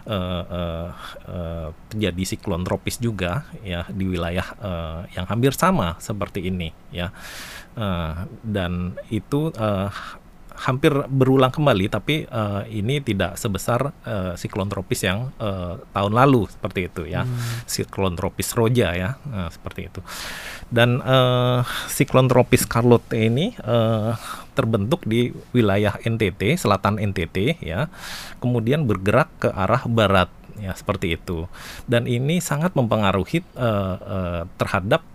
uh, 0.07 0.43
uh, 0.47 0.89
uh, 1.27 1.67
terjadi 1.91 2.23
siklon 2.23 2.63
tropis 2.63 2.99
juga 2.99 3.43
ya 3.59 3.83
di 3.91 4.07
wilayah 4.07 4.47
uh, 4.59 4.99
yang 5.11 5.27
hampir 5.27 5.51
sama 5.51 5.99
seperti 5.99 6.47
ini 6.47 6.71
ya. 6.91 7.11
Uh, 7.77 8.25
dan 8.41 8.97
itu 9.13 9.53
uh, 9.53 9.91
hampir 10.57 10.89
berulang 11.07 11.53
kembali 11.53 11.85
tapi 11.87 12.25
uh, 12.27 12.65
ini 12.65 12.97
tidak 12.99 13.37
sebesar 13.37 13.93
uh, 14.03 14.33
siklon 14.33 14.67
tropis 14.67 15.05
yang 15.05 15.29
uh, 15.37 15.77
tahun 15.93 16.13
lalu 16.17 16.49
seperti 16.49 16.89
itu 16.89 17.03
ya. 17.05 17.23
Hmm. 17.23 17.37
siklon 17.69 18.17
tropis 18.17 18.51
Roja 18.57 18.93
ya 18.97 19.09
uh, 19.29 19.49
seperti 19.53 19.93
itu. 19.93 20.01
Dan 20.67 20.99
uh, 20.99 21.61
siklon 21.87 22.27
tropis 22.27 22.65
Carlotte 22.65 23.13
ini 23.13 23.53
uh, 23.61 24.17
terbentuk 24.57 25.05
di 25.05 25.29
wilayah 25.53 25.93
NTT 26.01 26.57
selatan 26.57 26.97
NTT 26.97 27.61
ya 27.61 27.87
kemudian 28.41 28.89
bergerak 28.89 29.29
ke 29.37 29.49
arah 29.53 29.85
barat 29.85 30.29
ya 30.57 30.73
seperti 30.73 31.15
itu. 31.15 31.45
Dan 31.85 32.09
ini 32.09 32.41
sangat 32.41 32.73
mempengaruhi 32.73 33.45
uh, 33.55 33.95
uh, 34.01 34.41
terhadap 34.57 35.05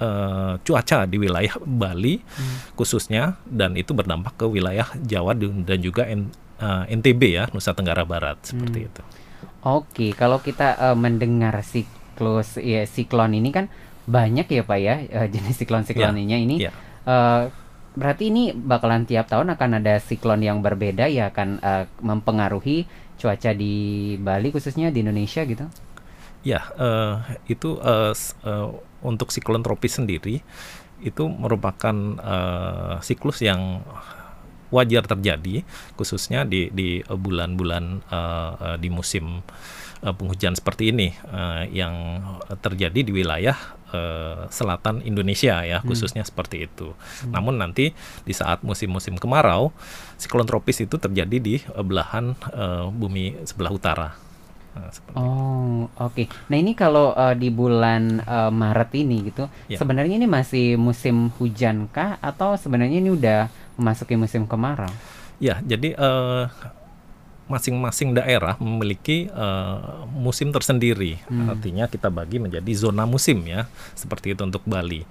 uh, 0.00 0.56
cuaca 0.64 1.04
di 1.04 1.16
wilayah 1.20 1.54
Bali 1.60 2.18
hmm. 2.18 2.74
khususnya 2.74 3.38
dan 3.46 3.76
itu 3.76 3.92
berdampak 3.92 4.34
ke 4.40 4.46
wilayah 4.48 4.88
Jawa 5.04 5.36
dan 5.36 5.78
juga 5.78 6.08
N, 6.08 6.32
uh, 6.58 6.88
eh, 6.88 6.96
NTB 6.96 7.22
ya 7.36 7.44
Nusa 7.52 7.76
Tenggara 7.76 8.02
Barat 8.08 8.40
seperti 8.42 8.78
hmm. 8.82 8.88
itu. 8.90 9.02
Oke, 9.60 10.16
kalau 10.16 10.40
kita 10.40 10.76
uh, 10.80 10.96
mendengar 10.96 11.52
siklus 11.60 12.56
ya 12.56 12.88
siklon 12.88 13.36
ini 13.36 13.52
kan 13.52 13.68
banyak 14.08 14.48
ya 14.48 14.62
Pak 14.64 14.78
ya 14.80 14.94
uh, 15.04 15.28
jenis 15.28 15.60
siklon-sikloninya 15.60 16.38
ya, 16.40 16.44
ini. 16.44 16.56
Ya. 16.64 16.72
Uh, 17.04 17.52
berarti 17.92 18.32
ini 18.32 18.56
bakalan 18.56 19.04
tiap 19.04 19.28
tahun 19.28 19.52
akan 19.52 19.82
ada 19.82 20.00
siklon 20.00 20.40
yang 20.40 20.64
berbeda 20.64 21.10
ya 21.12 21.28
akan 21.28 21.60
uh, 21.60 21.84
mempengaruhi 22.00 22.88
cuaca 23.20 23.52
di 23.52 24.16
Bali 24.16 24.48
khususnya 24.48 24.88
di 24.88 25.04
Indonesia 25.04 25.44
gitu. 25.44 25.68
Ya, 26.40 26.72
uh, 26.80 27.20
itu 27.52 27.76
uh, 27.84 28.16
uh, 28.48 28.68
untuk 29.04 29.28
siklon 29.28 29.60
tropis 29.60 30.00
sendiri 30.00 30.40
itu 31.04 31.24
merupakan 31.28 31.92
uh, 32.16 32.96
siklus 33.04 33.44
yang 33.44 33.84
wajar 34.72 35.04
terjadi, 35.04 35.66
khususnya 36.00 36.48
di 36.48 36.72
di 36.72 37.04
bulan-bulan 37.04 38.06
uh, 38.08 38.52
uh, 38.56 38.76
di 38.80 38.88
musim 38.88 39.44
uh, 40.00 40.14
penghujan 40.16 40.56
seperti 40.56 40.96
ini 40.96 41.12
uh, 41.28 41.68
yang 41.68 42.24
terjadi 42.64 43.04
di 43.04 43.12
wilayah 43.12 43.58
uh, 43.92 44.48
selatan 44.48 45.04
Indonesia 45.04 45.60
ya, 45.60 45.82
hmm. 45.82 45.92
khususnya 45.92 46.24
seperti 46.24 46.64
itu. 46.64 46.96
Hmm. 46.96 47.36
Namun 47.36 47.60
nanti 47.60 47.92
di 48.24 48.32
saat 48.32 48.64
musim-musim 48.64 49.20
kemarau, 49.20 49.76
siklon 50.16 50.48
tropis 50.48 50.88
itu 50.88 50.96
terjadi 50.96 51.36
di 51.36 51.60
uh, 51.76 51.84
belahan 51.84 52.32
uh, 52.56 52.88
bumi 52.88 53.44
sebelah 53.44 53.72
utara. 53.76 54.29
Nah, 54.70 54.90
oh, 55.18 55.90
oke. 55.98 56.14
Okay. 56.14 56.26
Nah, 56.46 56.56
ini 56.56 56.78
kalau 56.78 57.10
uh, 57.10 57.34
di 57.34 57.50
bulan 57.50 58.22
uh, 58.22 58.54
Maret 58.54 58.90
ini 58.94 59.26
gitu, 59.26 59.50
ya. 59.66 59.78
sebenarnya 59.78 60.14
ini 60.14 60.30
masih 60.30 60.78
musim 60.78 61.34
hujan 61.42 61.90
kah 61.90 62.22
atau 62.22 62.54
sebenarnya 62.54 63.02
ini 63.02 63.10
udah 63.10 63.50
memasuki 63.74 64.14
musim 64.14 64.46
kemarau? 64.46 64.90
Ya, 65.42 65.58
jadi 65.66 65.98
uh, 65.98 66.46
masing-masing 67.50 68.14
daerah 68.14 68.54
memiliki 68.62 69.26
uh, 69.34 70.06
musim 70.14 70.54
tersendiri. 70.54 71.18
Hmm. 71.26 71.50
Artinya 71.50 71.90
kita 71.90 72.06
bagi 72.06 72.38
menjadi 72.38 72.70
zona 72.78 73.10
musim 73.10 73.42
ya, 73.42 73.66
seperti 73.98 74.38
itu 74.38 74.46
untuk 74.46 74.62
Bali. 74.62 75.02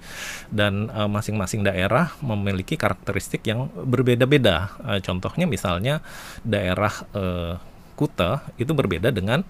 Dan 0.48 0.88
masing-masing 0.88 1.60
uh, 1.60 1.68
daerah 1.68 2.16
memiliki 2.24 2.80
karakteristik 2.80 3.44
yang 3.44 3.68
berbeda-beda. 3.68 4.72
Uh, 4.80 5.00
contohnya 5.04 5.44
misalnya 5.44 6.00
daerah 6.40 6.94
uh, 7.12 7.60
Kuta 8.00 8.48
itu 8.56 8.72
berbeda 8.72 9.12
dengan 9.12 9.44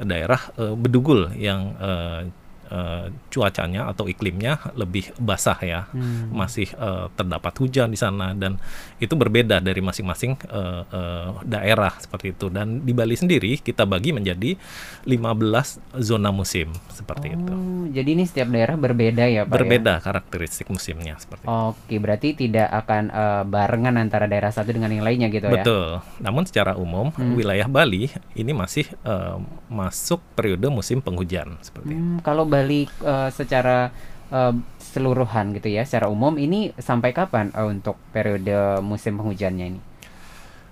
daerah 0.00 0.40
uh, 0.56 0.72
Bedugul 0.72 1.36
yang 1.36 1.76
uh, 1.76 2.24
uh, 2.70 3.10
cuacanya 3.28 3.90
atau 3.90 4.06
iklimnya 4.06 4.72
lebih 4.78 5.12
basah 5.18 5.58
ya, 5.60 5.80
hmm. 5.90 6.32
masih 6.32 6.70
uh, 6.78 7.10
terdapat 7.18 7.52
hujan 7.60 7.90
di 7.90 7.98
sana 7.98 8.32
dan 8.32 8.56
itu 9.02 9.12
berbeda 9.18 9.58
dari 9.58 9.82
masing-masing 9.82 10.38
uh, 10.48 10.82
uh, 10.88 11.28
daerah 11.44 11.92
seperti 11.98 12.32
itu. 12.32 12.48
Dan 12.48 12.86
di 12.86 12.94
Bali 12.94 13.14
sendiri 13.18 13.58
kita 13.60 13.84
bagi 13.84 14.14
menjadi 14.14 14.54
15 15.04 16.00
zona 16.00 16.30
musim 16.30 16.70
seperti 16.92 17.32
oh, 17.32 17.36
itu. 17.36 17.54
Jadi 17.96 18.08
ini 18.14 18.24
setiap 18.24 18.48
daerah 18.52 18.76
berbeda 18.78 19.24
ya 19.26 19.42
Pak? 19.48 19.54
Berbeda 19.56 19.98
ya? 19.98 20.04
karakteristik 20.04 20.70
musimnya 20.70 21.16
seperti 21.18 21.48
Oke, 21.48 21.96
itu. 21.96 22.02
berarti 22.02 22.28
tidak 22.36 22.68
akan 22.84 23.02
uh, 23.10 23.42
barengan 23.48 23.96
antara 23.96 24.28
daerah 24.28 24.52
satu 24.52 24.70
dengan 24.70 24.92
yang 24.92 25.04
lainnya 25.04 25.32
gitu 25.32 25.48
Betul. 25.48 25.56
ya? 25.56 25.64
Betul. 25.64 25.88
Namun 26.20 26.42
secara 26.46 26.72
umum 26.76 27.10
hmm. 27.10 27.34
wilayah 27.34 27.66
Bali 27.66 28.12
ini 28.36 28.52
masih 28.52 28.86
uh, 29.02 29.40
masuk 29.72 30.20
periode 30.36 30.68
musim 30.68 31.00
penghujan 31.00 31.56
seperti 31.64 31.96
hmm, 31.96 32.20
itu. 32.20 32.24
Kalau 32.26 32.44
Bali 32.44 32.59
uh, 33.04 33.28
secara 33.32 33.92
uh, 34.32 34.54
seluruhan 34.78 35.54
gitu 35.54 35.70
ya, 35.70 35.86
secara 35.86 36.10
umum 36.10 36.34
ini 36.36 36.74
sampai 36.76 37.14
kapan 37.14 37.54
uh, 37.54 37.68
untuk 37.70 37.96
periode 38.10 38.82
musim 38.82 39.16
penghujannya 39.16 39.66
ini? 39.76 39.80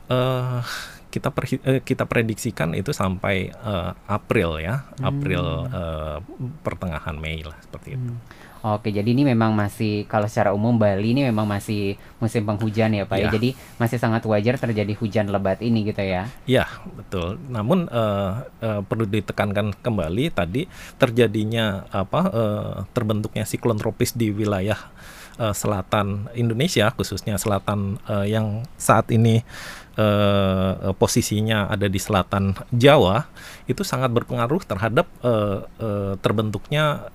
Uh, 0.09 0.64
kita 1.09 1.33
per, 1.33 1.45
uh, 1.49 1.80
kita 1.80 2.04
prediksikan 2.04 2.76
itu 2.76 2.92
sampai 2.92 3.52
uh, 3.64 3.97
April 4.09 4.61
ya, 4.61 4.88
April 5.00 5.68
hmm. 5.68 5.73
uh, 5.73 6.18
pertengahan 6.64 7.16
Mei 7.16 7.45
lah 7.45 7.57
seperti 7.64 7.97
itu. 7.97 8.12
Hmm. 8.12 8.38
Oke, 8.58 8.90
jadi 8.90 9.06
ini 9.06 9.22
memang 9.22 9.54
masih 9.54 10.02
kalau 10.10 10.26
secara 10.26 10.50
umum 10.50 10.74
Bali 10.74 11.14
ini 11.14 11.22
memang 11.22 11.46
masih 11.46 11.94
musim 12.18 12.42
penghujan 12.42 12.90
ya 12.90 13.06
Pak 13.06 13.18
ya. 13.18 13.30
ya. 13.30 13.34
Jadi 13.38 13.54
masih 13.78 13.98
sangat 14.02 14.26
wajar 14.26 14.58
terjadi 14.58 14.92
hujan 14.98 15.30
lebat 15.30 15.62
ini 15.62 15.86
gitu 15.86 16.02
ya. 16.02 16.26
Iya, 16.42 16.66
betul. 16.90 17.38
Namun 17.46 17.86
uh, 17.86 18.42
uh, 18.58 18.80
perlu 18.82 19.06
ditekankan 19.06 19.78
kembali 19.78 20.34
tadi 20.34 20.66
terjadinya 20.98 21.86
apa 21.94 22.20
uh, 22.30 22.74
terbentuknya 22.90 23.46
siklon 23.46 23.78
tropis 23.78 24.18
di 24.18 24.34
wilayah 24.34 24.78
uh, 25.38 25.54
selatan 25.54 26.26
Indonesia 26.34 26.90
khususnya 26.92 27.38
selatan 27.38 27.96
uh, 28.10 28.26
yang 28.26 28.66
saat 28.74 29.08
ini 29.14 29.46
uh, 29.96 30.92
posisinya 30.98 31.70
ada 31.70 31.86
di 31.86 31.98
selatan 32.02 32.58
Jawa 32.74 33.30
itu 33.70 33.86
sangat 33.86 34.10
berpengaruh 34.10 34.62
terhadap 34.66 35.06
uh, 35.22 35.64
uh, 35.78 36.12
terbentuknya 36.18 37.08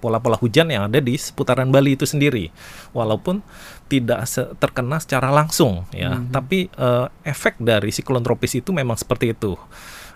pola-pola 0.00 0.36
uh, 0.36 0.38
uh, 0.38 0.42
hujan 0.42 0.68
yang 0.72 0.88
ada 0.90 0.98
di 0.98 1.14
seputaran 1.14 1.70
Bali 1.70 1.94
itu 1.94 2.06
sendiri, 2.08 2.50
walaupun 2.90 3.42
tidak 3.90 4.26
se 4.26 4.46
terkena 4.58 5.02
secara 5.02 5.34
langsung 5.34 5.86
ya, 5.90 6.14
mm 6.14 6.18
-hmm. 6.18 6.32
tapi 6.34 6.58
uh, 6.78 7.10
efek 7.26 7.58
dari 7.58 7.90
siklon 7.90 8.22
tropis 8.22 8.58
itu 8.58 8.70
memang 8.70 8.98
seperti 8.98 9.34
itu. 9.34 9.54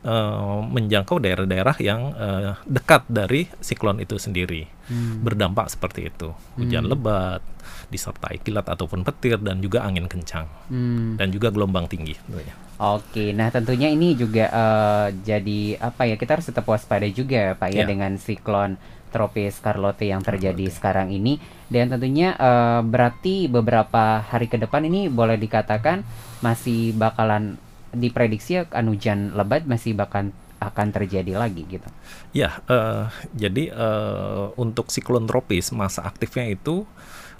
Uh, 0.05 0.61
menjangkau 0.69 1.17
daerah-daerah 1.17 1.81
yang 1.81 2.13
uh, 2.13 2.61
dekat 2.69 3.09
dari 3.09 3.49
siklon 3.65 4.05
itu 4.05 4.21
sendiri, 4.21 4.69
hmm. 4.69 5.25
berdampak 5.25 5.73
seperti 5.73 6.13
itu, 6.13 6.29
hujan 6.61 6.85
hmm. 6.85 6.93
lebat, 6.93 7.41
disertai 7.89 8.37
kilat 8.45 8.69
ataupun 8.69 9.01
petir 9.01 9.41
dan 9.41 9.65
juga 9.65 9.81
angin 9.81 10.05
kencang 10.05 10.45
hmm. 10.69 11.17
dan 11.17 11.33
juga 11.33 11.49
gelombang 11.49 11.89
tinggi. 11.89 12.21
Tentunya. 12.21 12.53
Oke, 12.75 13.31
nah 13.31 13.55
tentunya 13.55 13.87
ini 13.87 14.19
juga 14.19 14.51
uh, 14.51 15.09
jadi 15.23 15.79
apa 15.79 16.11
ya 16.11 16.19
kita 16.19 16.39
harus 16.39 16.51
tetap 16.51 16.67
waspada 16.67 17.07
juga 17.07 17.55
Pak 17.55 17.71
ya 17.71 17.83
yeah. 17.83 17.87
dengan 17.87 18.19
siklon 18.19 18.75
tropis 19.15 19.63
Carlotte 19.63 20.11
yang 20.11 20.27
terjadi 20.27 20.67
Carlotte. 20.67 20.75
sekarang 20.75 21.09
ini 21.15 21.39
dan 21.71 21.95
tentunya 21.95 22.35
uh, 22.35 22.83
berarti 22.83 23.47
beberapa 23.47 24.19
hari 24.27 24.51
ke 24.51 24.59
depan 24.59 24.83
ini 24.91 25.07
boleh 25.07 25.39
dikatakan 25.39 26.03
masih 26.43 26.91
bakalan 26.99 27.63
diprediksi 27.95 28.67
akan 28.67 28.91
hujan 28.91 29.19
lebat 29.39 29.71
masih 29.71 29.95
bahkan 29.95 30.35
akan 30.59 30.91
terjadi 30.91 31.39
lagi 31.39 31.63
gitu. 31.71 31.87
Ya, 32.35 32.59
uh, 32.67 33.07
jadi 33.37 33.71
uh, 33.71 34.51
untuk 34.59 34.91
siklon 34.91 35.31
tropis 35.31 35.71
masa 35.71 36.03
aktifnya 36.03 36.51
itu 36.51 36.83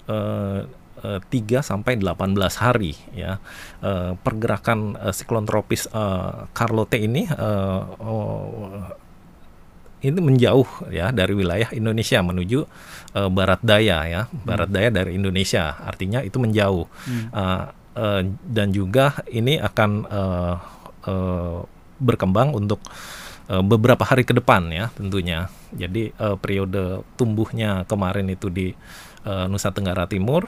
uh, 0.07 0.63
3 1.19 1.29
eh, 1.31 1.63
sampai 1.63 1.97
18 2.01 2.35
hari 2.61 2.93
ya. 3.13 3.37
Uh, 3.79 4.17
pergerakan 4.21 4.97
uh, 4.97 5.13
siklon 5.13 5.45
tropis 5.45 5.85
uh, 5.93 6.49
Carlotte 6.51 6.97
ini 6.97 7.29
uh, 7.29 7.81
uh, 8.01 8.89
ini 10.05 10.19
menjauh 10.21 10.91
ya 10.93 11.09
dari 11.09 11.33
wilayah 11.33 11.73
Indonesia 11.73 12.21
menuju 12.21 12.59
uh, 13.17 13.29
barat 13.33 13.61
daya 13.65 14.05
ya, 14.05 14.21
barat 14.45 14.69
daya 14.69 14.89
dari 14.93 15.17
Indonesia. 15.17 15.73
Artinya 15.81 16.21
itu 16.21 16.37
menjauh. 16.37 16.85
Hmm. 17.09 17.25
Uh, 17.33 17.63
uh, 17.97 18.21
dan 18.45 18.69
juga 18.69 19.25
ini 19.31 19.57
akan 19.57 19.91
uh, 20.05 20.55
uh, 21.09 21.59
berkembang 21.97 22.53
untuk 22.53 22.83
uh, 23.49 23.63
beberapa 23.63 24.03
hari 24.05 24.27
ke 24.27 24.35
depan 24.35 24.69
ya 24.69 24.91
tentunya. 24.93 25.49
Jadi 25.73 26.13
uh, 26.21 26.37
periode 26.37 27.01
tumbuhnya 27.17 27.83
kemarin 27.89 28.29
itu 28.29 28.51
di 28.51 28.71
uh, 29.25 29.45
Nusa 29.49 29.73
Tenggara 29.73 30.05
Timur 30.05 30.47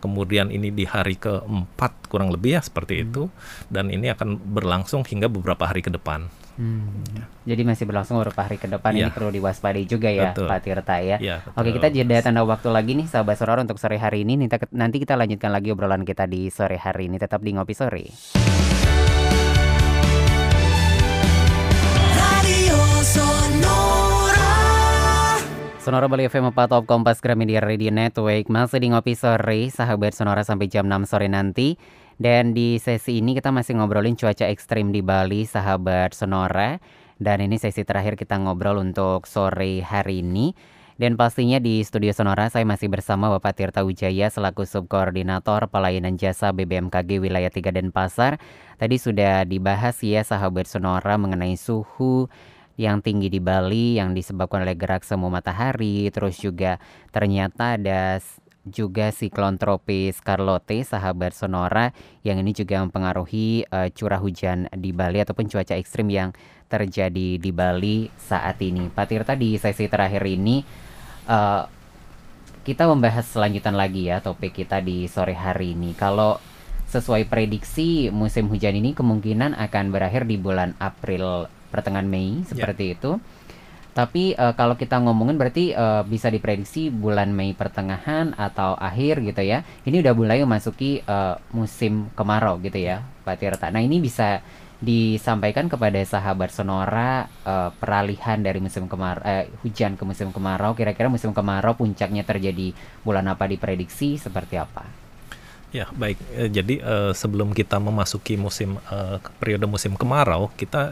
kemudian 0.00 0.48
ini 0.48 0.72
di 0.72 0.88
hari 0.88 1.20
keempat 1.20 2.10
kurang 2.10 2.32
lebih 2.32 2.58
ya 2.58 2.60
seperti 2.64 2.98
hmm. 2.98 3.04
itu 3.06 3.22
dan 3.70 3.92
ini 3.92 4.10
akan 4.10 4.40
berlangsung 4.40 5.06
hingga 5.06 5.28
beberapa 5.28 5.68
hari 5.68 5.84
ke 5.84 5.92
depan. 5.92 6.26
Hmm. 6.60 7.04
Ya. 7.14 7.24
Jadi 7.54 7.62
masih 7.64 7.84
berlangsung 7.88 8.20
beberapa 8.20 8.44
hari 8.44 8.60
ke 8.60 8.68
depan 8.68 8.92
ya. 8.92 9.08
ini 9.08 9.10
perlu 9.14 9.30
diwaspadai 9.32 9.84
juga 9.86 10.12
ya 10.12 10.34
betul. 10.34 10.48
Pak 10.50 10.60
Tirta 10.60 10.96
ya. 11.00 11.16
ya 11.16 11.36
Oke 11.56 11.70
kita 11.72 11.88
jeda 11.88 12.20
tanda 12.20 12.42
waktu 12.44 12.68
lagi 12.68 12.92
nih 12.98 13.06
sahabat 13.06 13.36
sore 13.38 13.60
untuk 13.60 13.80
sore 13.80 13.96
hari 13.96 14.28
ini 14.28 14.48
nanti 14.74 14.96
kita 15.00 15.16
lanjutkan 15.16 15.52
lagi 15.52 15.72
obrolan 15.72 16.02
kita 16.02 16.28
di 16.28 16.52
sore 16.52 16.76
hari 16.76 17.08
ini 17.08 17.16
tetap 17.16 17.40
di 17.40 17.54
ngopi 17.56 17.72
sore. 17.72 18.04
Sonora 25.80 26.12
Bali 26.12 26.28
FM 26.28 26.52
4 26.52 26.68
Top 26.68 26.84
Kompas 26.84 27.24
Gramedia 27.24 27.64
Radio 27.64 27.88
Network. 27.88 28.52
Masih 28.52 28.84
di 28.84 28.92
Ngopi 28.92 29.16
Sore 29.16 29.72
Sahabat 29.72 30.12
Sonora 30.12 30.44
sampai 30.44 30.68
jam 30.68 30.84
6 30.84 31.08
sore 31.08 31.24
nanti. 31.24 31.80
Dan 32.20 32.52
di 32.52 32.76
sesi 32.76 33.16
ini 33.16 33.32
kita 33.32 33.48
masih 33.48 33.80
ngobrolin 33.80 34.12
cuaca 34.12 34.44
ekstrim 34.44 34.92
di 34.92 35.00
Bali 35.00 35.48
Sahabat 35.48 36.12
Sonora. 36.12 36.76
Dan 37.16 37.40
ini 37.40 37.56
sesi 37.56 37.80
terakhir 37.80 38.20
kita 38.20 38.36
ngobrol 38.36 38.76
untuk 38.76 39.24
sore 39.24 39.80
hari 39.80 40.20
ini. 40.20 40.52
Dan 41.00 41.16
pastinya 41.16 41.56
di 41.56 41.80
studio 41.80 42.12
Sonora 42.12 42.52
saya 42.52 42.68
masih 42.68 42.92
bersama 42.92 43.32
Bapak 43.32 43.56
Tirta 43.56 43.80
Wijaya 43.80 44.28
selaku 44.28 44.68
Subkoordinator 44.68 45.64
Pelayanan 45.72 46.20
Jasa 46.20 46.52
BBMKG 46.52 47.24
Wilayah 47.24 47.48
3 47.48 47.72
Denpasar. 47.72 48.36
Tadi 48.76 49.00
sudah 49.00 49.48
dibahas 49.48 49.96
ya 50.04 50.20
sahabat 50.20 50.68
Sonora 50.68 51.16
mengenai 51.16 51.56
suhu 51.56 52.28
yang 52.80 53.04
tinggi 53.04 53.28
di 53.28 53.44
Bali 53.44 54.00
yang 54.00 54.16
disebabkan 54.16 54.64
oleh 54.64 54.72
gerak 54.72 55.04
semu 55.04 55.28
matahari, 55.28 56.08
terus 56.08 56.40
juga 56.40 56.80
ternyata 57.12 57.76
ada 57.76 58.16
juga 58.64 59.12
siklon 59.12 59.60
tropis 59.60 60.20
Carlotte, 60.24 60.80
sahabat 60.80 61.36
Sonora, 61.36 61.92
yang 62.24 62.40
ini 62.40 62.56
juga 62.56 62.80
mempengaruhi 62.80 63.68
uh, 63.68 63.92
curah 63.92 64.20
hujan 64.20 64.68
di 64.72 64.96
Bali 64.96 65.20
ataupun 65.20 65.48
cuaca 65.52 65.76
ekstrim 65.76 66.08
yang 66.08 66.32
terjadi 66.72 67.36
di 67.36 67.50
Bali 67.52 68.08
saat 68.16 68.56
ini. 68.64 68.88
Pak 68.88 69.06
Tirta 69.12 69.36
di 69.36 69.60
sesi 69.60 69.84
terakhir 69.84 70.24
ini 70.24 70.64
uh, 71.28 71.68
kita 72.64 72.88
membahas 72.88 73.28
selanjutan 73.28 73.76
lagi 73.76 74.08
ya 74.08 74.24
topik 74.24 74.56
kita 74.56 74.80
di 74.80 75.04
sore 75.04 75.36
hari 75.36 75.76
ini. 75.76 75.92
Kalau 75.96 76.40
sesuai 76.88 77.28
prediksi 77.28 78.08
musim 78.08 78.48
hujan 78.48 78.76
ini 78.76 78.96
kemungkinan 78.96 79.56
akan 79.56 79.84
berakhir 79.92 80.24
di 80.28 80.36
bulan 80.36 80.76
April 80.80 81.48
pertengahan 81.70 82.06
Mei 82.06 82.42
ya. 82.42 82.52
seperti 82.52 82.84
yeah. 82.90 82.96
itu. 82.98 83.12
Tapi 83.90 84.38
uh, 84.38 84.54
kalau 84.54 84.78
kita 84.78 85.02
ngomongin 85.02 85.34
berarti 85.34 85.74
uh, 85.74 86.06
bisa 86.06 86.30
diprediksi 86.30 86.94
bulan 86.94 87.34
Mei 87.34 87.58
pertengahan 87.58 88.38
atau 88.38 88.78
akhir 88.78 89.18
gitu 89.26 89.42
ya. 89.42 89.66
Ini 89.82 89.98
udah 89.98 90.14
mulai 90.14 90.38
memasuki 90.46 91.02
uh, 91.06 91.34
musim 91.50 92.06
kemarau 92.14 92.62
gitu 92.62 92.78
ya, 92.78 93.02
Pak 93.26 93.42
Tirta. 93.42 93.66
Nah 93.74 93.82
ini 93.82 93.98
bisa 93.98 94.46
disampaikan 94.80 95.68
kepada 95.68 96.00
sahabat 96.00 96.54
Sonora 96.54 97.28
uh, 97.44 97.68
peralihan 97.76 98.40
dari 98.40 98.62
musim 98.62 98.88
kemarau 98.88 99.20
uh, 99.20 99.44
hujan 99.66 99.98
ke 99.98 100.04
musim 100.06 100.30
kemarau. 100.30 100.72
Kira-kira 100.78 101.10
musim 101.10 101.34
kemarau 101.34 101.74
puncaknya 101.74 102.22
terjadi 102.22 102.72
bulan 103.02 103.26
apa 103.26 103.50
diprediksi 103.50 104.16
seperti 104.22 104.54
apa? 104.54 105.09
Ya 105.70 105.86
baik, 105.94 106.18
e, 106.34 106.50
jadi 106.50 106.74
e, 106.82 106.94
sebelum 107.14 107.54
kita 107.54 107.78
memasuki 107.78 108.34
musim 108.34 108.74
e, 108.90 109.22
periode 109.38 109.70
musim 109.70 109.94
kemarau, 109.94 110.50
kita 110.58 110.82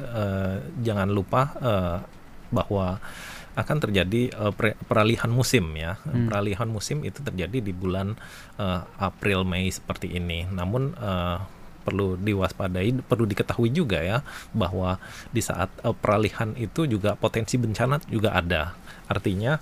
jangan 0.83 1.11
lupa 1.11 1.51
bahwa 2.49 3.03
akan 3.59 3.77
terjadi 3.83 4.31
peralihan 4.87 5.27
musim 5.27 5.75
ya. 5.75 5.99
Hmm. 6.07 6.31
Peralihan 6.31 6.71
musim 6.71 7.03
itu 7.03 7.19
terjadi 7.19 7.59
di 7.59 7.75
bulan 7.75 8.15
April 9.03 9.43
Mei 9.43 9.67
seperti 9.67 10.15
ini. 10.15 10.47
Namun 10.47 10.95
perlu 11.83 12.15
diwaspadai, 12.15 13.03
perlu 13.03 13.27
diketahui 13.27 13.75
juga 13.75 13.99
ya 13.99 14.23
bahwa 14.55 15.03
di 15.35 15.43
saat 15.43 15.75
peralihan 15.99 16.55
itu 16.55 16.87
juga 16.87 17.19
potensi 17.19 17.59
bencana 17.59 17.99
juga 18.07 18.39
ada. 18.39 18.79
Artinya 19.11 19.59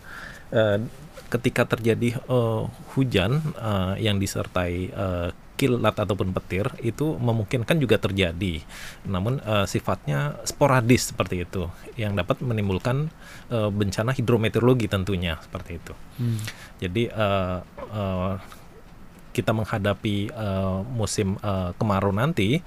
ketika 1.26 1.66
terjadi 1.66 2.18
uh, 2.30 2.70
hujan 2.94 3.42
uh, 3.58 3.98
yang 3.98 4.22
disertai 4.22 4.90
uh, 4.94 5.28
kilat 5.56 5.96
ataupun 5.96 6.36
petir 6.36 6.68
itu 6.84 7.16
memungkinkan 7.16 7.80
juga 7.80 7.96
terjadi, 7.96 8.60
namun 9.08 9.40
uh, 9.40 9.64
sifatnya 9.64 10.36
sporadis 10.44 11.10
seperti 11.10 11.48
itu, 11.48 11.72
yang 11.96 12.12
dapat 12.12 12.44
menimbulkan 12.44 13.08
uh, 13.48 13.72
bencana 13.72 14.12
hidrometeorologi 14.12 14.86
tentunya 14.86 15.40
seperti 15.40 15.80
itu. 15.80 15.94
Hmm. 16.20 16.40
Jadi 16.76 17.08
uh, 17.08 17.64
uh, 17.88 18.36
kita 19.32 19.52
menghadapi 19.52 20.32
uh, 20.32 20.80
musim 20.84 21.36
uh, 21.44 21.72
kemarau 21.76 22.12
nanti 22.12 22.60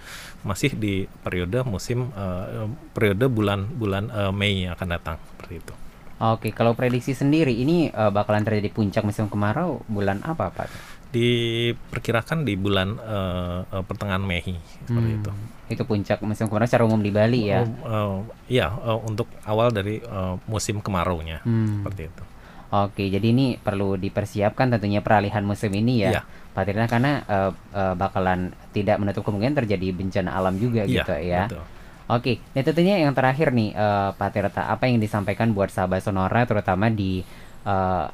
masih 0.46 0.74
di 0.78 1.10
periode 1.26 1.66
musim 1.66 2.14
uh, 2.14 2.70
periode 2.94 3.26
bulan-bulan 3.26 4.10
uh, 4.10 4.34
Mei 4.34 4.66
yang 4.66 4.74
akan 4.78 4.90
datang 4.94 5.18
seperti 5.34 5.62
itu. 5.62 5.74
Oke, 6.20 6.52
kalau 6.52 6.76
prediksi 6.76 7.16
sendiri 7.16 7.56
ini 7.56 7.88
uh, 7.96 8.12
bakalan 8.12 8.44
terjadi 8.44 8.76
puncak 8.76 9.08
musim 9.08 9.32
kemarau 9.32 9.80
bulan 9.88 10.20
apa, 10.28 10.52
Pak? 10.52 10.68
Diperkirakan 11.16 12.44
di 12.44 12.60
bulan 12.60 13.00
uh, 13.00 13.64
uh, 13.64 13.84
pertengahan 13.88 14.20
Mei 14.20 14.44
seperti 14.84 15.10
hmm, 15.16 15.20
itu. 15.24 15.32
Itu 15.72 15.84
puncak 15.88 16.20
musim 16.28 16.52
kemarau 16.52 16.68
secara 16.68 16.84
umum 16.84 17.00
di 17.00 17.08
Bali 17.16 17.48
ya? 17.48 17.64
Uh, 17.64 17.88
uh, 17.88 18.16
ya, 18.52 18.68
uh, 18.68 19.00
untuk 19.00 19.32
awal 19.48 19.72
dari 19.72 20.04
uh, 20.04 20.36
musim 20.52 20.84
kemarau-nya 20.84 21.40
hmm. 21.48 21.88
seperti 21.88 22.12
itu. 22.12 22.24
Oke, 22.70 23.10
jadi 23.10 23.34
ini 23.34 23.58
perlu 23.58 23.98
dipersiapkan 23.98 24.76
tentunya 24.76 25.02
peralihan 25.02 25.42
musim 25.42 25.74
ini 25.74 26.06
ya, 26.06 26.20
ya. 26.20 26.22
Pak 26.54 26.70
Tirna 26.70 26.86
karena 26.86 27.24
uh, 27.26 27.52
uh, 27.74 27.96
bakalan 27.98 28.54
tidak 28.76 29.02
menutup 29.02 29.26
kemungkinan 29.26 29.58
terjadi 29.66 29.90
bencana 29.90 30.36
alam 30.36 30.54
juga 30.60 30.86
ya, 30.86 31.02
gitu 31.02 31.16
ya. 31.18 31.48
Betul. 31.48 31.79
Oke, 32.10 32.42
nah 32.58 32.66
tentunya 32.66 32.98
yang 32.98 33.14
terakhir 33.14 33.54
nih 33.54 33.70
uh, 33.78 34.18
Pak 34.18 34.34
Tirta, 34.34 34.66
apa 34.66 34.90
yang 34.90 34.98
disampaikan 34.98 35.54
buat 35.54 35.70
sahabat 35.70 36.02
Sonora 36.02 36.42
terutama 36.50 36.90
di 36.90 37.22
uh, 37.70 38.10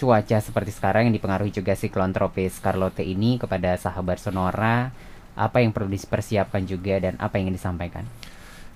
cuaca 0.00 0.40
seperti 0.40 0.72
sekarang 0.72 1.12
yang 1.12 1.14
dipengaruhi 1.14 1.52
juga 1.52 1.76
siklon 1.76 2.16
tropis 2.16 2.56
Carlotte 2.64 3.04
ini 3.04 3.36
kepada 3.36 3.76
sahabat 3.76 4.24
Sonora, 4.24 4.88
apa 5.36 5.60
yang 5.60 5.76
perlu 5.76 5.92
dipersiapkan 5.92 6.64
juga 6.64 6.96
dan 6.96 7.20
apa 7.20 7.36
yang 7.36 7.52
disampaikan? 7.52 8.08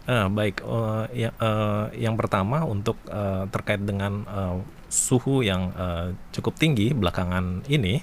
Uh, 0.05 0.29
baik, 0.29 0.61
uh, 0.61 1.09
ya, 1.09 1.33
uh, 1.41 1.89
yang 1.97 2.13
pertama 2.21 2.69
untuk 2.69 3.01
uh, 3.09 3.49
terkait 3.49 3.81
dengan 3.81 4.29
uh, 4.29 4.61
suhu 4.93 5.41
yang 5.41 5.73
uh, 5.73 6.13
cukup 6.33 6.57
tinggi 6.57 6.93
belakangan 6.93 7.65
ini 7.69 8.01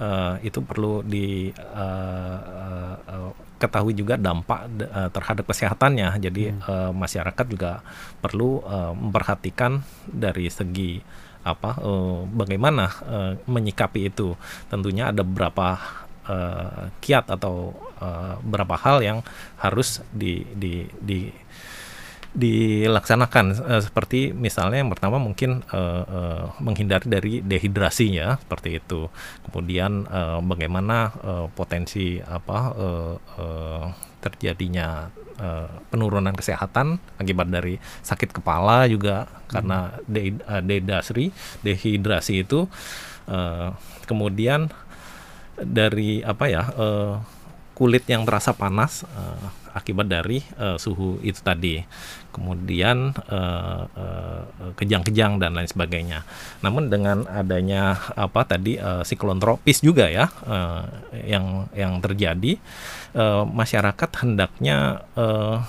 uh, 0.00 0.40
itu 0.40 0.64
perlu 0.64 1.04
di 1.04 1.52
uh, 1.52 2.96
uh, 3.08 3.51
ketahui 3.62 3.94
juga 3.94 4.18
dampak 4.18 4.66
uh, 4.90 5.08
terhadap 5.14 5.46
kesehatannya. 5.46 6.18
Jadi 6.18 6.50
hmm. 6.50 6.60
uh, 6.66 6.90
masyarakat 6.90 7.46
juga 7.46 7.86
perlu 8.18 8.58
uh, 8.66 8.90
memperhatikan 8.90 9.86
dari 10.10 10.50
segi 10.50 10.98
apa 11.42 11.78
uh, 11.82 12.26
bagaimana 12.26 12.90
uh, 13.06 13.32
menyikapi 13.46 14.10
itu. 14.10 14.34
Tentunya 14.66 15.14
ada 15.14 15.22
beberapa 15.22 15.78
uh, 16.26 16.90
kiat 16.98 17.30
atau 17.30 17.74
uh, 18.02 18.38
beberapa 18.42 18.74
hal 18.78 19.02
yang 19.02 19.18
harus 19.62 20.02
di 20.10 20.42
di 20.54 20.86
di 20.98 21.30
dilaksanakan 22.32 23.46
uh, 23.60 23.82
seperti 23.84 24.32
misalnya 24.32 24.80
yang 24.80 24.88
pertama 24.88 25.20
mungkin 25.20 25.60
uh, 25.68 26.02
uh, 26.04 26.44
menghindari 26.64 27.04
dari 27.04 27.32
dehidrasinya 27.44 28.40
seperti 28.40 28.80
itu 28.80 29.12
kemudian 29.44 30.08
uh, 30.08 30.40
bagaimana 30.40 31.12
uh, 31.20 31.46
potensi 31.52 32.16
apa 32.24 32.58
uh, 32.72 33.14
uh, 33.36 33.84
terjadinya 34.24 35.12
uh, 35.36 35.68
penurunan 35.92 36.32
kesehatan 36.32 36.96
akibat 37.20 37.52
dari 37.52 37.76
sakit 38.00 38.32
kepala 38.40 38.88
juga 38.88 39.28
hmm. 39.28 39.36
karena 39.52 39.78
de 40.08 40.32
uh, 40.48 40.62
dehidrasi 40.64 41.28
dehidrasi 41.60 42.48
itu 42.48 42.64
uh, 43.28 43.76
kemudian 44.08 44.72
dari 45.60 46.24
apa 46.24 46.48
ya 46.48 46.64
uh, 46.80 47.14
kulit 47.76 48.08
yang 48.08 48.24
terasa 48.24 48.56
panas 48.56 49.04
uh, 49.04 49.61
akibat 49.72 50.08
dari 50.08 50.44
uh, 50.60 50.76
suhu 50.76 51.18
itu 51.24 51.40
tadi 51.40 51.80
kemudian 52.32 53.12
uh, 53.28 53.82
uh, 53.88 54.42
kejang-kejang 54.76 55.36
dan 55.36 55.52
lain 55.52 55.68
sebagainya. 55.68 56.24
Namun 56.64 56.88
dengan 56.88 57.28
adanya 57.28 57.96
apa 58.16 58.48
tadi 58.48 58.80
uh, 58.80 59.04
siklon 59.04 59.40
tropis 59.40 59.84
juga 59.84 60.08
ya 60.08 60.28
uh, 60.48 60.84
yang 61.24 61.68
yang 61.76 62.00
terjadi 62.00 62.56
uh, 63.16 63.44
masyarakat 63.44 64.10
hendaknya 64.24 65.04
uh, 65.16 65.60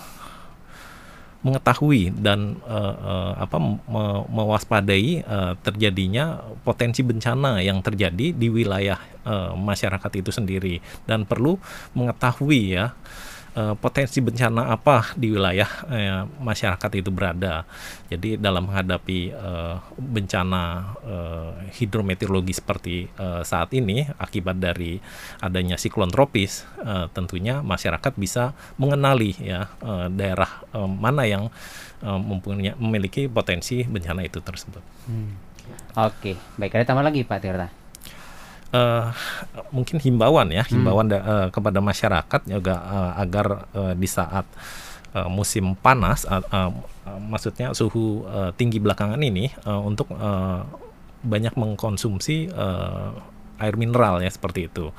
mengetahui 1.43 2.15
dan 2.15 2.55
uh, 2.63 2.95
uh, 2.95 3.33
apa 3.35 3.59
me 3.59 4.03
mewaspadai 4.31 5.27
uh, 5.27 5.53
terjadinya 5.59 6.39
potensi 6.63 7.03
bencana 7.03 7.59
yang 7.59 7.83
terjadi 7.83 8.31
di 8.31 8.47
wilayah 8.47 8.95
uh, 9.27 9.51
masyarakat 9.51 10.23
itu 10.23 10.31
sendiri 10.31 10.79
dan 11.03 11.27
perlu 11.27 11.59
mengetahui 11.91 12.79
ya 12.79 12.95
uh, 13.57 13.73
potensi 13.77 14.19
bencana 14.19 14.73
apa 14.73 15.13
di 15.17 15.33
wilayah 15.33 15.69
uh, 15.87 16.23
masyarakat 16.41 16.91
itu 16.97 17.09
berada. 17.13 17.65
Jadi 18.09 18.37
dalam 18.37 18.69
menghadapi 18.69 19.33
uh, 19.33 19.77
bencana 19.97 20.63
uh, 21.01 21.51
hidrometeorologi 21.73 22.53
seperti 22.53 23.07
uh, 23.17 23.41
saat 23.45 23.73
ini 23.73 24.05
akibat 24.17 24.57
dari 24.57 24.97
adanya 25.41 25.77
siklon 25.77 26.09
tropis, 26.09 26.65
uh, 26.81 27.09
tentunya 27.13 27.61
masyarakat 27.61 28.13
bisa 28.17 28.57
mengenali 28.77 29.37
ya 29.41 29.69
uh, 29.81 30.09
daerah 30.09 30.49
uh, 30.73 30.89
mana 30.89 31.25
yang 31.25 31.49
uh, 32.05 32.19
mempunyai 32.19 32.77
memiliki 32.77 33.29
potensi 33.29 33.85
bencana 33.85 34.25
itu 34.25 34.41
tersebut. 34.41 34.81
Hmm. 35.05 35.33
Oke, 35.95 36.35
baik 36.59 36.75
ada 36.75 36.91
tambah 36.91 37.05
lagi 37.05 37.23
Pak 37.23 37.39
Tirta 37.39 37.82
uh, 38.73 39.13
mungkin 39.71 40.01
himbauan 40.01 40.49
ya, 40.51 40.65
himbauan 40.67 41.07
hmm. 41.13 41.21
uh, 41.21 41.47
kepada 41.53 41.79
masyarakat 41.79 42.41
juga 42.49 42.75
uh, 42.81 43.11
agar 43.21 43.69
uh, 43.71 43.93
di 43.93 44.09
saat 44.09 44.43
uh, 45.13 45.29
musim 45.29 45.77
panas, 45.77 46.25
uh, 46.25 46.41
uh, 46.41 46.73
maksudnya 47.23 47.71
suhu 47.71 48.25
uh, 48.25 48.51
tinggi 48.57 48.81
belakangan 48.81 49.21
ini 49.21 49.53
uh, 49.63 49.79
untuk 49.79 50.11
uh, 50.17 50.65
banyak 51.23 51.55
mengkonsumsi 51.55 52.51
uh, 52.51 53.15
air 53.61 53.79
mineral 53.79 54.19
ya 54.19 54.27
seperti 54.27 54.67
itu. 54.67 54.91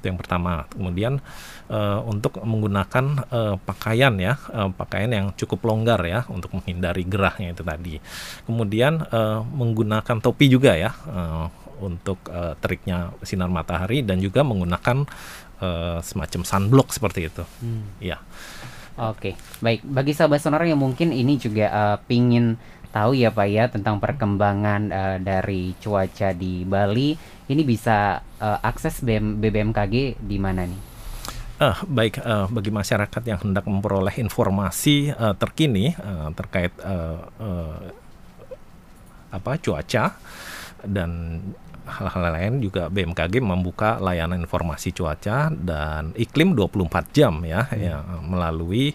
Itu 0.00 0.04
yang 0.10 0.18
pertama. 0.18 0.66
Kemudian 0.74 1.22
uh, 1.70 2.00
untuk 2.02 2.40
menggunakan 2.42 3.04
uh, 3.30 3.54
pakaian 3.62 4.16
ya, 4.18 4.34
uh, 4.50 4.74
pakaian 4.74 5.12
yang 5.12 5.26
cukup 5.38 5.62
longgar 5.68 6.02
ya 6.02 6.26
untuk 6.26 6.50
menghindari 6.56 7.06
gerahnya 7.06 7.54
itu 7.54 7.62
tadi. 7.62 8.02
Kemudian 8.42 9.06
uh, 9.12 9.46
menggunakan 9.46 10.18
topi 10.18 10.50
juga 10.50 10.74
ya. 10.74 10.90
Uh, 11.06 11.46
untuk 11.80 12.18
uh, 12.28 12.58
teriknya 12.58 13.14
sinar 13.22 13.50
matahari 13.50 14.02
dan 14.02 14.18
juga 14.18 14.42
menggunakan 14.42 15.06
uh, 15.62 15.98
semacam 16.02 16.42
sunblock 16.42 16.94
seperti 16.94 17.30
itu. 17.30 17.44
Hmm. 17.62 17.86
Ya. 18.02 18.18
Oke, 18.98 19.38
baik. 19.62 19.86
Bagi 19.86 20.10
sahabat 20.10 20.42
sonora 20.42 20.66
yang 20.66 20.82
mungkin 20.82 21.14
ini 21.14 21.38
juga 21.38 21.70
uh, 21.70 21.96
pingin 22.02 22.58
tahu 22.90 23.14
ya 23.14 23.30
Pak 23.30 23.48
ya 23.48 23.64
tentang 23.70 24.02
perkembangan 24.02 24.82
uh, 24.90 25.16
dari 25.22 25.76
cuaca 25.78 26.34
di 26.34 26.66
Bali, 26.66 27.14
ini 27.46 27.62
bisa 27.62 28.18
uh, 28.42 28.58
akses 28.58 29.04
BM, 29.04 29.38
BBMKG 29.38 30.18
di 30.18 30.36
mana 30.40 30.66
nih? 30.66 30.82
Uh, 31.58 31.78
baik 31.90 32.22
uh, 32.22 32.46
bagi 32.50 32.70
masyarakat 32.70 33.22
yang 33.26 33.38
hendak 33.42 33.66
memperoleh 33.66 34.14
informasi 34.22 35.10
uh, 35.10 35.34
terkini 35.34 35.90
uh, 35.98 36.30
terkait 36.30 36.70
uh, 36.82 37.18
uh, 37.38 37.78
apa 39.34 39.58
cuaca 39.58 40.16
dan 40.86 41.38
hal-hal 41.88 42.36
lain 42.36 42.60
juga 42.60 42.92
BMKG 42.92 43.40
membuka 43.40 43.96
layanan 43.98 44.44
informasi 44.44 44.92
cuaca 44.92 45.48
dan 45.50 46.12
iklim 46.14 46.52
24 46.52 47.16
jam 47.16 47.40
ya, 47.42 47.64
hmm. 47.64 47.80
ya 47.80 47.96
melalui 48.22 48.92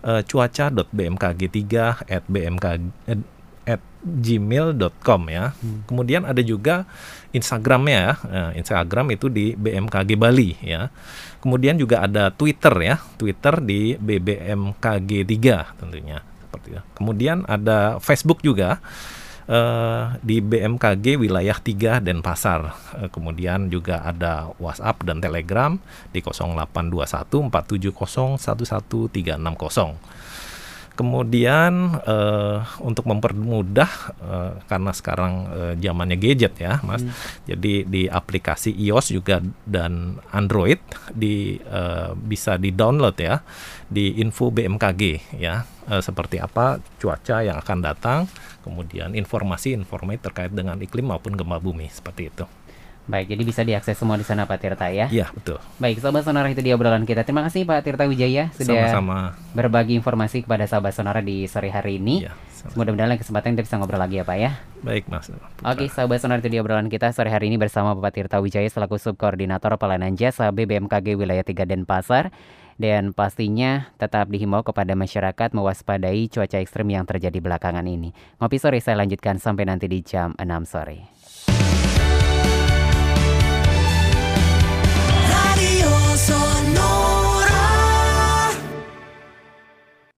uh, 0.06 0.22
cuaca.bmkg3@bmkg 0.22 2.78
at 3.66 3.82
gmail.com 4.06 5.22
ya. 5.26 5.52
Hmm. 5.58 5.82
Kemudian 5.90 6.22
ada 6.22 6.38
juga 6.40 6.86
Instagramnya 7.34 7.98
ya. 7.98 8.14
Nah, 8.30 8.50
Instagram 8.54 9.12
itu 9.12 9.26
di 9.26 9.58
BMKG 9.58 10.14
Bali 10.14 10.54
ya. 10.62 10.88
Kemudian 11.42 11.74
juga 11.76 12.06
ada 12.06 12.30
Twitter 12.30 12.72
ya. 12.80 12.96
Twitter 13.18 13.58
di 13.60 13.98
BBMKG 13.98 15.26
3 15.26 15.82
tentunya 15.82 16.22
seperti 16.46 16.78
itu. 16.78 16.82
Kemudian 16.94 17.42
ada 17.50 17.98
Facebook 17.98 18.40
juga. 18.40 18.78
Uh, 19.46 20.18
di 20.26 20.42
BMKG 20.42 21.22
wilayah 21.22 21.54
3 21.54 22.02
Denpasar. 22.02 22.66
Uh, 22.98 23.06
kemudian 23.14 23.70
juga 23.70 24.02
ada 24.02 24.50
WhatsApp 24.58 25.06
dan 25.06 25.22
Telegram 25.22 25.78
di 26.10 26.18
0821 26.18 27.46
470 27.54 28.42
11360. 28.42 30.15
Kemudian 30.96 32.00
uh, 32.08 32.64
untuk 32.80 33.04
mempermudah 33.04 33.90
uh, 34.16 34.52
karena 34.64 34.92
sekarang 34.96 35.32
uh, 35.52 35.72
zamannya 35.76 36.16
gadget 36.16 36.56
ya, 36.56 36.80
Mas. 36.80 37.04
Hmm. 37.04 37.12
Jadi 37.44 37.84
di 37.84 38.08
aplikasi 38.08 38.72
iOS 38.72 39.12
juga 39.12 39.44
dan 39.68 40.16
Android 40.32 40.80
di 41.12 41.60
uh, 41.68 42.16
bisa 42.16 42.56
di-download 42.56 43.16
ya 43.20 43.44
di 43.92 44.16
info 44.24 44.48
BMKG 44.48 45.36
ya. 45.36 45.68
Uh, 45.86 46.00
seperti 46.02 46.40
apa 46.40 46.82
cuaca 46.98 47.44
yang 47.44 47.60
akan 47.60 47.78
datang, 47.78 48.20
kemudian 48.64 49.12
informasi-informasi 49.14 50.18
terkait 50.18 50.50
dengan 50.50 50.80
iklim 50.80 51.12
maupun 51.12 51.36
gempa 51.36 51.60
bumi 51.62 51.86
seperti 51.92 52.32
itu. 52.32 52.48
Baik, 53.06 53.30
jadi 53.30 53.42
bisa 53.46 53.62
diakses 53.62 53.94
semua 53.94 54.18
di 54.18 54.26
sana 54.26 54.50
Pak 54.50 54.58
Tirta 54.58 54.90
ya? 54.90 55.06
Iya, 55.06 55.30
betul. 55.30 55.62
Baik, 55.78 56.02
Sobat 56.02 56.26
Sonora 56.26 56.50
itu 56.50 56.58
dia 56.58 56.74
obrolan 56.74 57.06
kita. 57.06 57.22
Terima 57.22 57.46
kasih 57.46 57.62
Pak 57.62 57.86
Tirta 57.86 58.02
Wijaya 58.10 58.50
sudah 58.50 58.90
Sama-sama. 58.90 59.38
berbagi 59.54 59.94
informasi 59.94 60.42
kepada 60.42 60.66
Sobat 60.66 60.90
Sonora 60.90 61.22
di 61.22 61.46
sore 61.46 61.70
hari 61.70 62.02
ini. 62.02 62.26
Ya, 62.26 62.34
Mudah-mudahan 62.74 63.14
lain 63.14 63.22
kesempatan 63.22 63.54
kita 63.54 63.62
bisa 63.62 63.76
ngobrol 63.78 64.02
lagi 64.02 64.18
ya 64.18 64.26
Pak 64.26 64.38
ya. 64.42 64.58
Baik, 64.82 65.06
Mas. 65.06 65.30
Oke, 65.62 65.86
Sobat 65.86 66.18
Sonora 66.18 66.42
itu 66.42 66.50
dia 66.50 66.66
obrolan 66.66 66.90
kita 66.90 67.14
sore 67.14 67.30
hari 67.30 67.46
ini 67.46 67.62
bersama 67.62 67.94
Bapak 67.94 68.18
Tirta 68.18 68.42
Wijaya 68.42 68.66
selaku 68.66 68.98
Subkoordinator 68.98 69.78
Pelayanan 69.78 70.18
Jasa 70.18 70.50
BBMKG 70.50 71.14
Wilayah 71.14 71.46
3 71.46 71.62
Denpasar. 71.62 72.34
Dan 72.76 73.16
pastinya 73.16 73.88
tetap 73.96 74.28
dihimbau 74.28 74.60
kepada 74.60 74.92
masyarakat 74.92 75.56
mewaspadai 75.56 76.28
cuaca 76.28 76.60
ekstrim 76.60 76.92
yang 76.92 77.08
terjadi 77.08 77.40
belakangan 77.40 77.88
ini. 77.88 78.12
Ngopi 78.36 78.60
sore 78.60 78.84
saya 78.84 79.00
lanjutkan 79.00 79.40
sampai 79.40 79.64
nanti 79.64 79.88
di 79.88 80.04
jam 80.04 80.36
6 80.36 80.44
sore. 80.68 81.15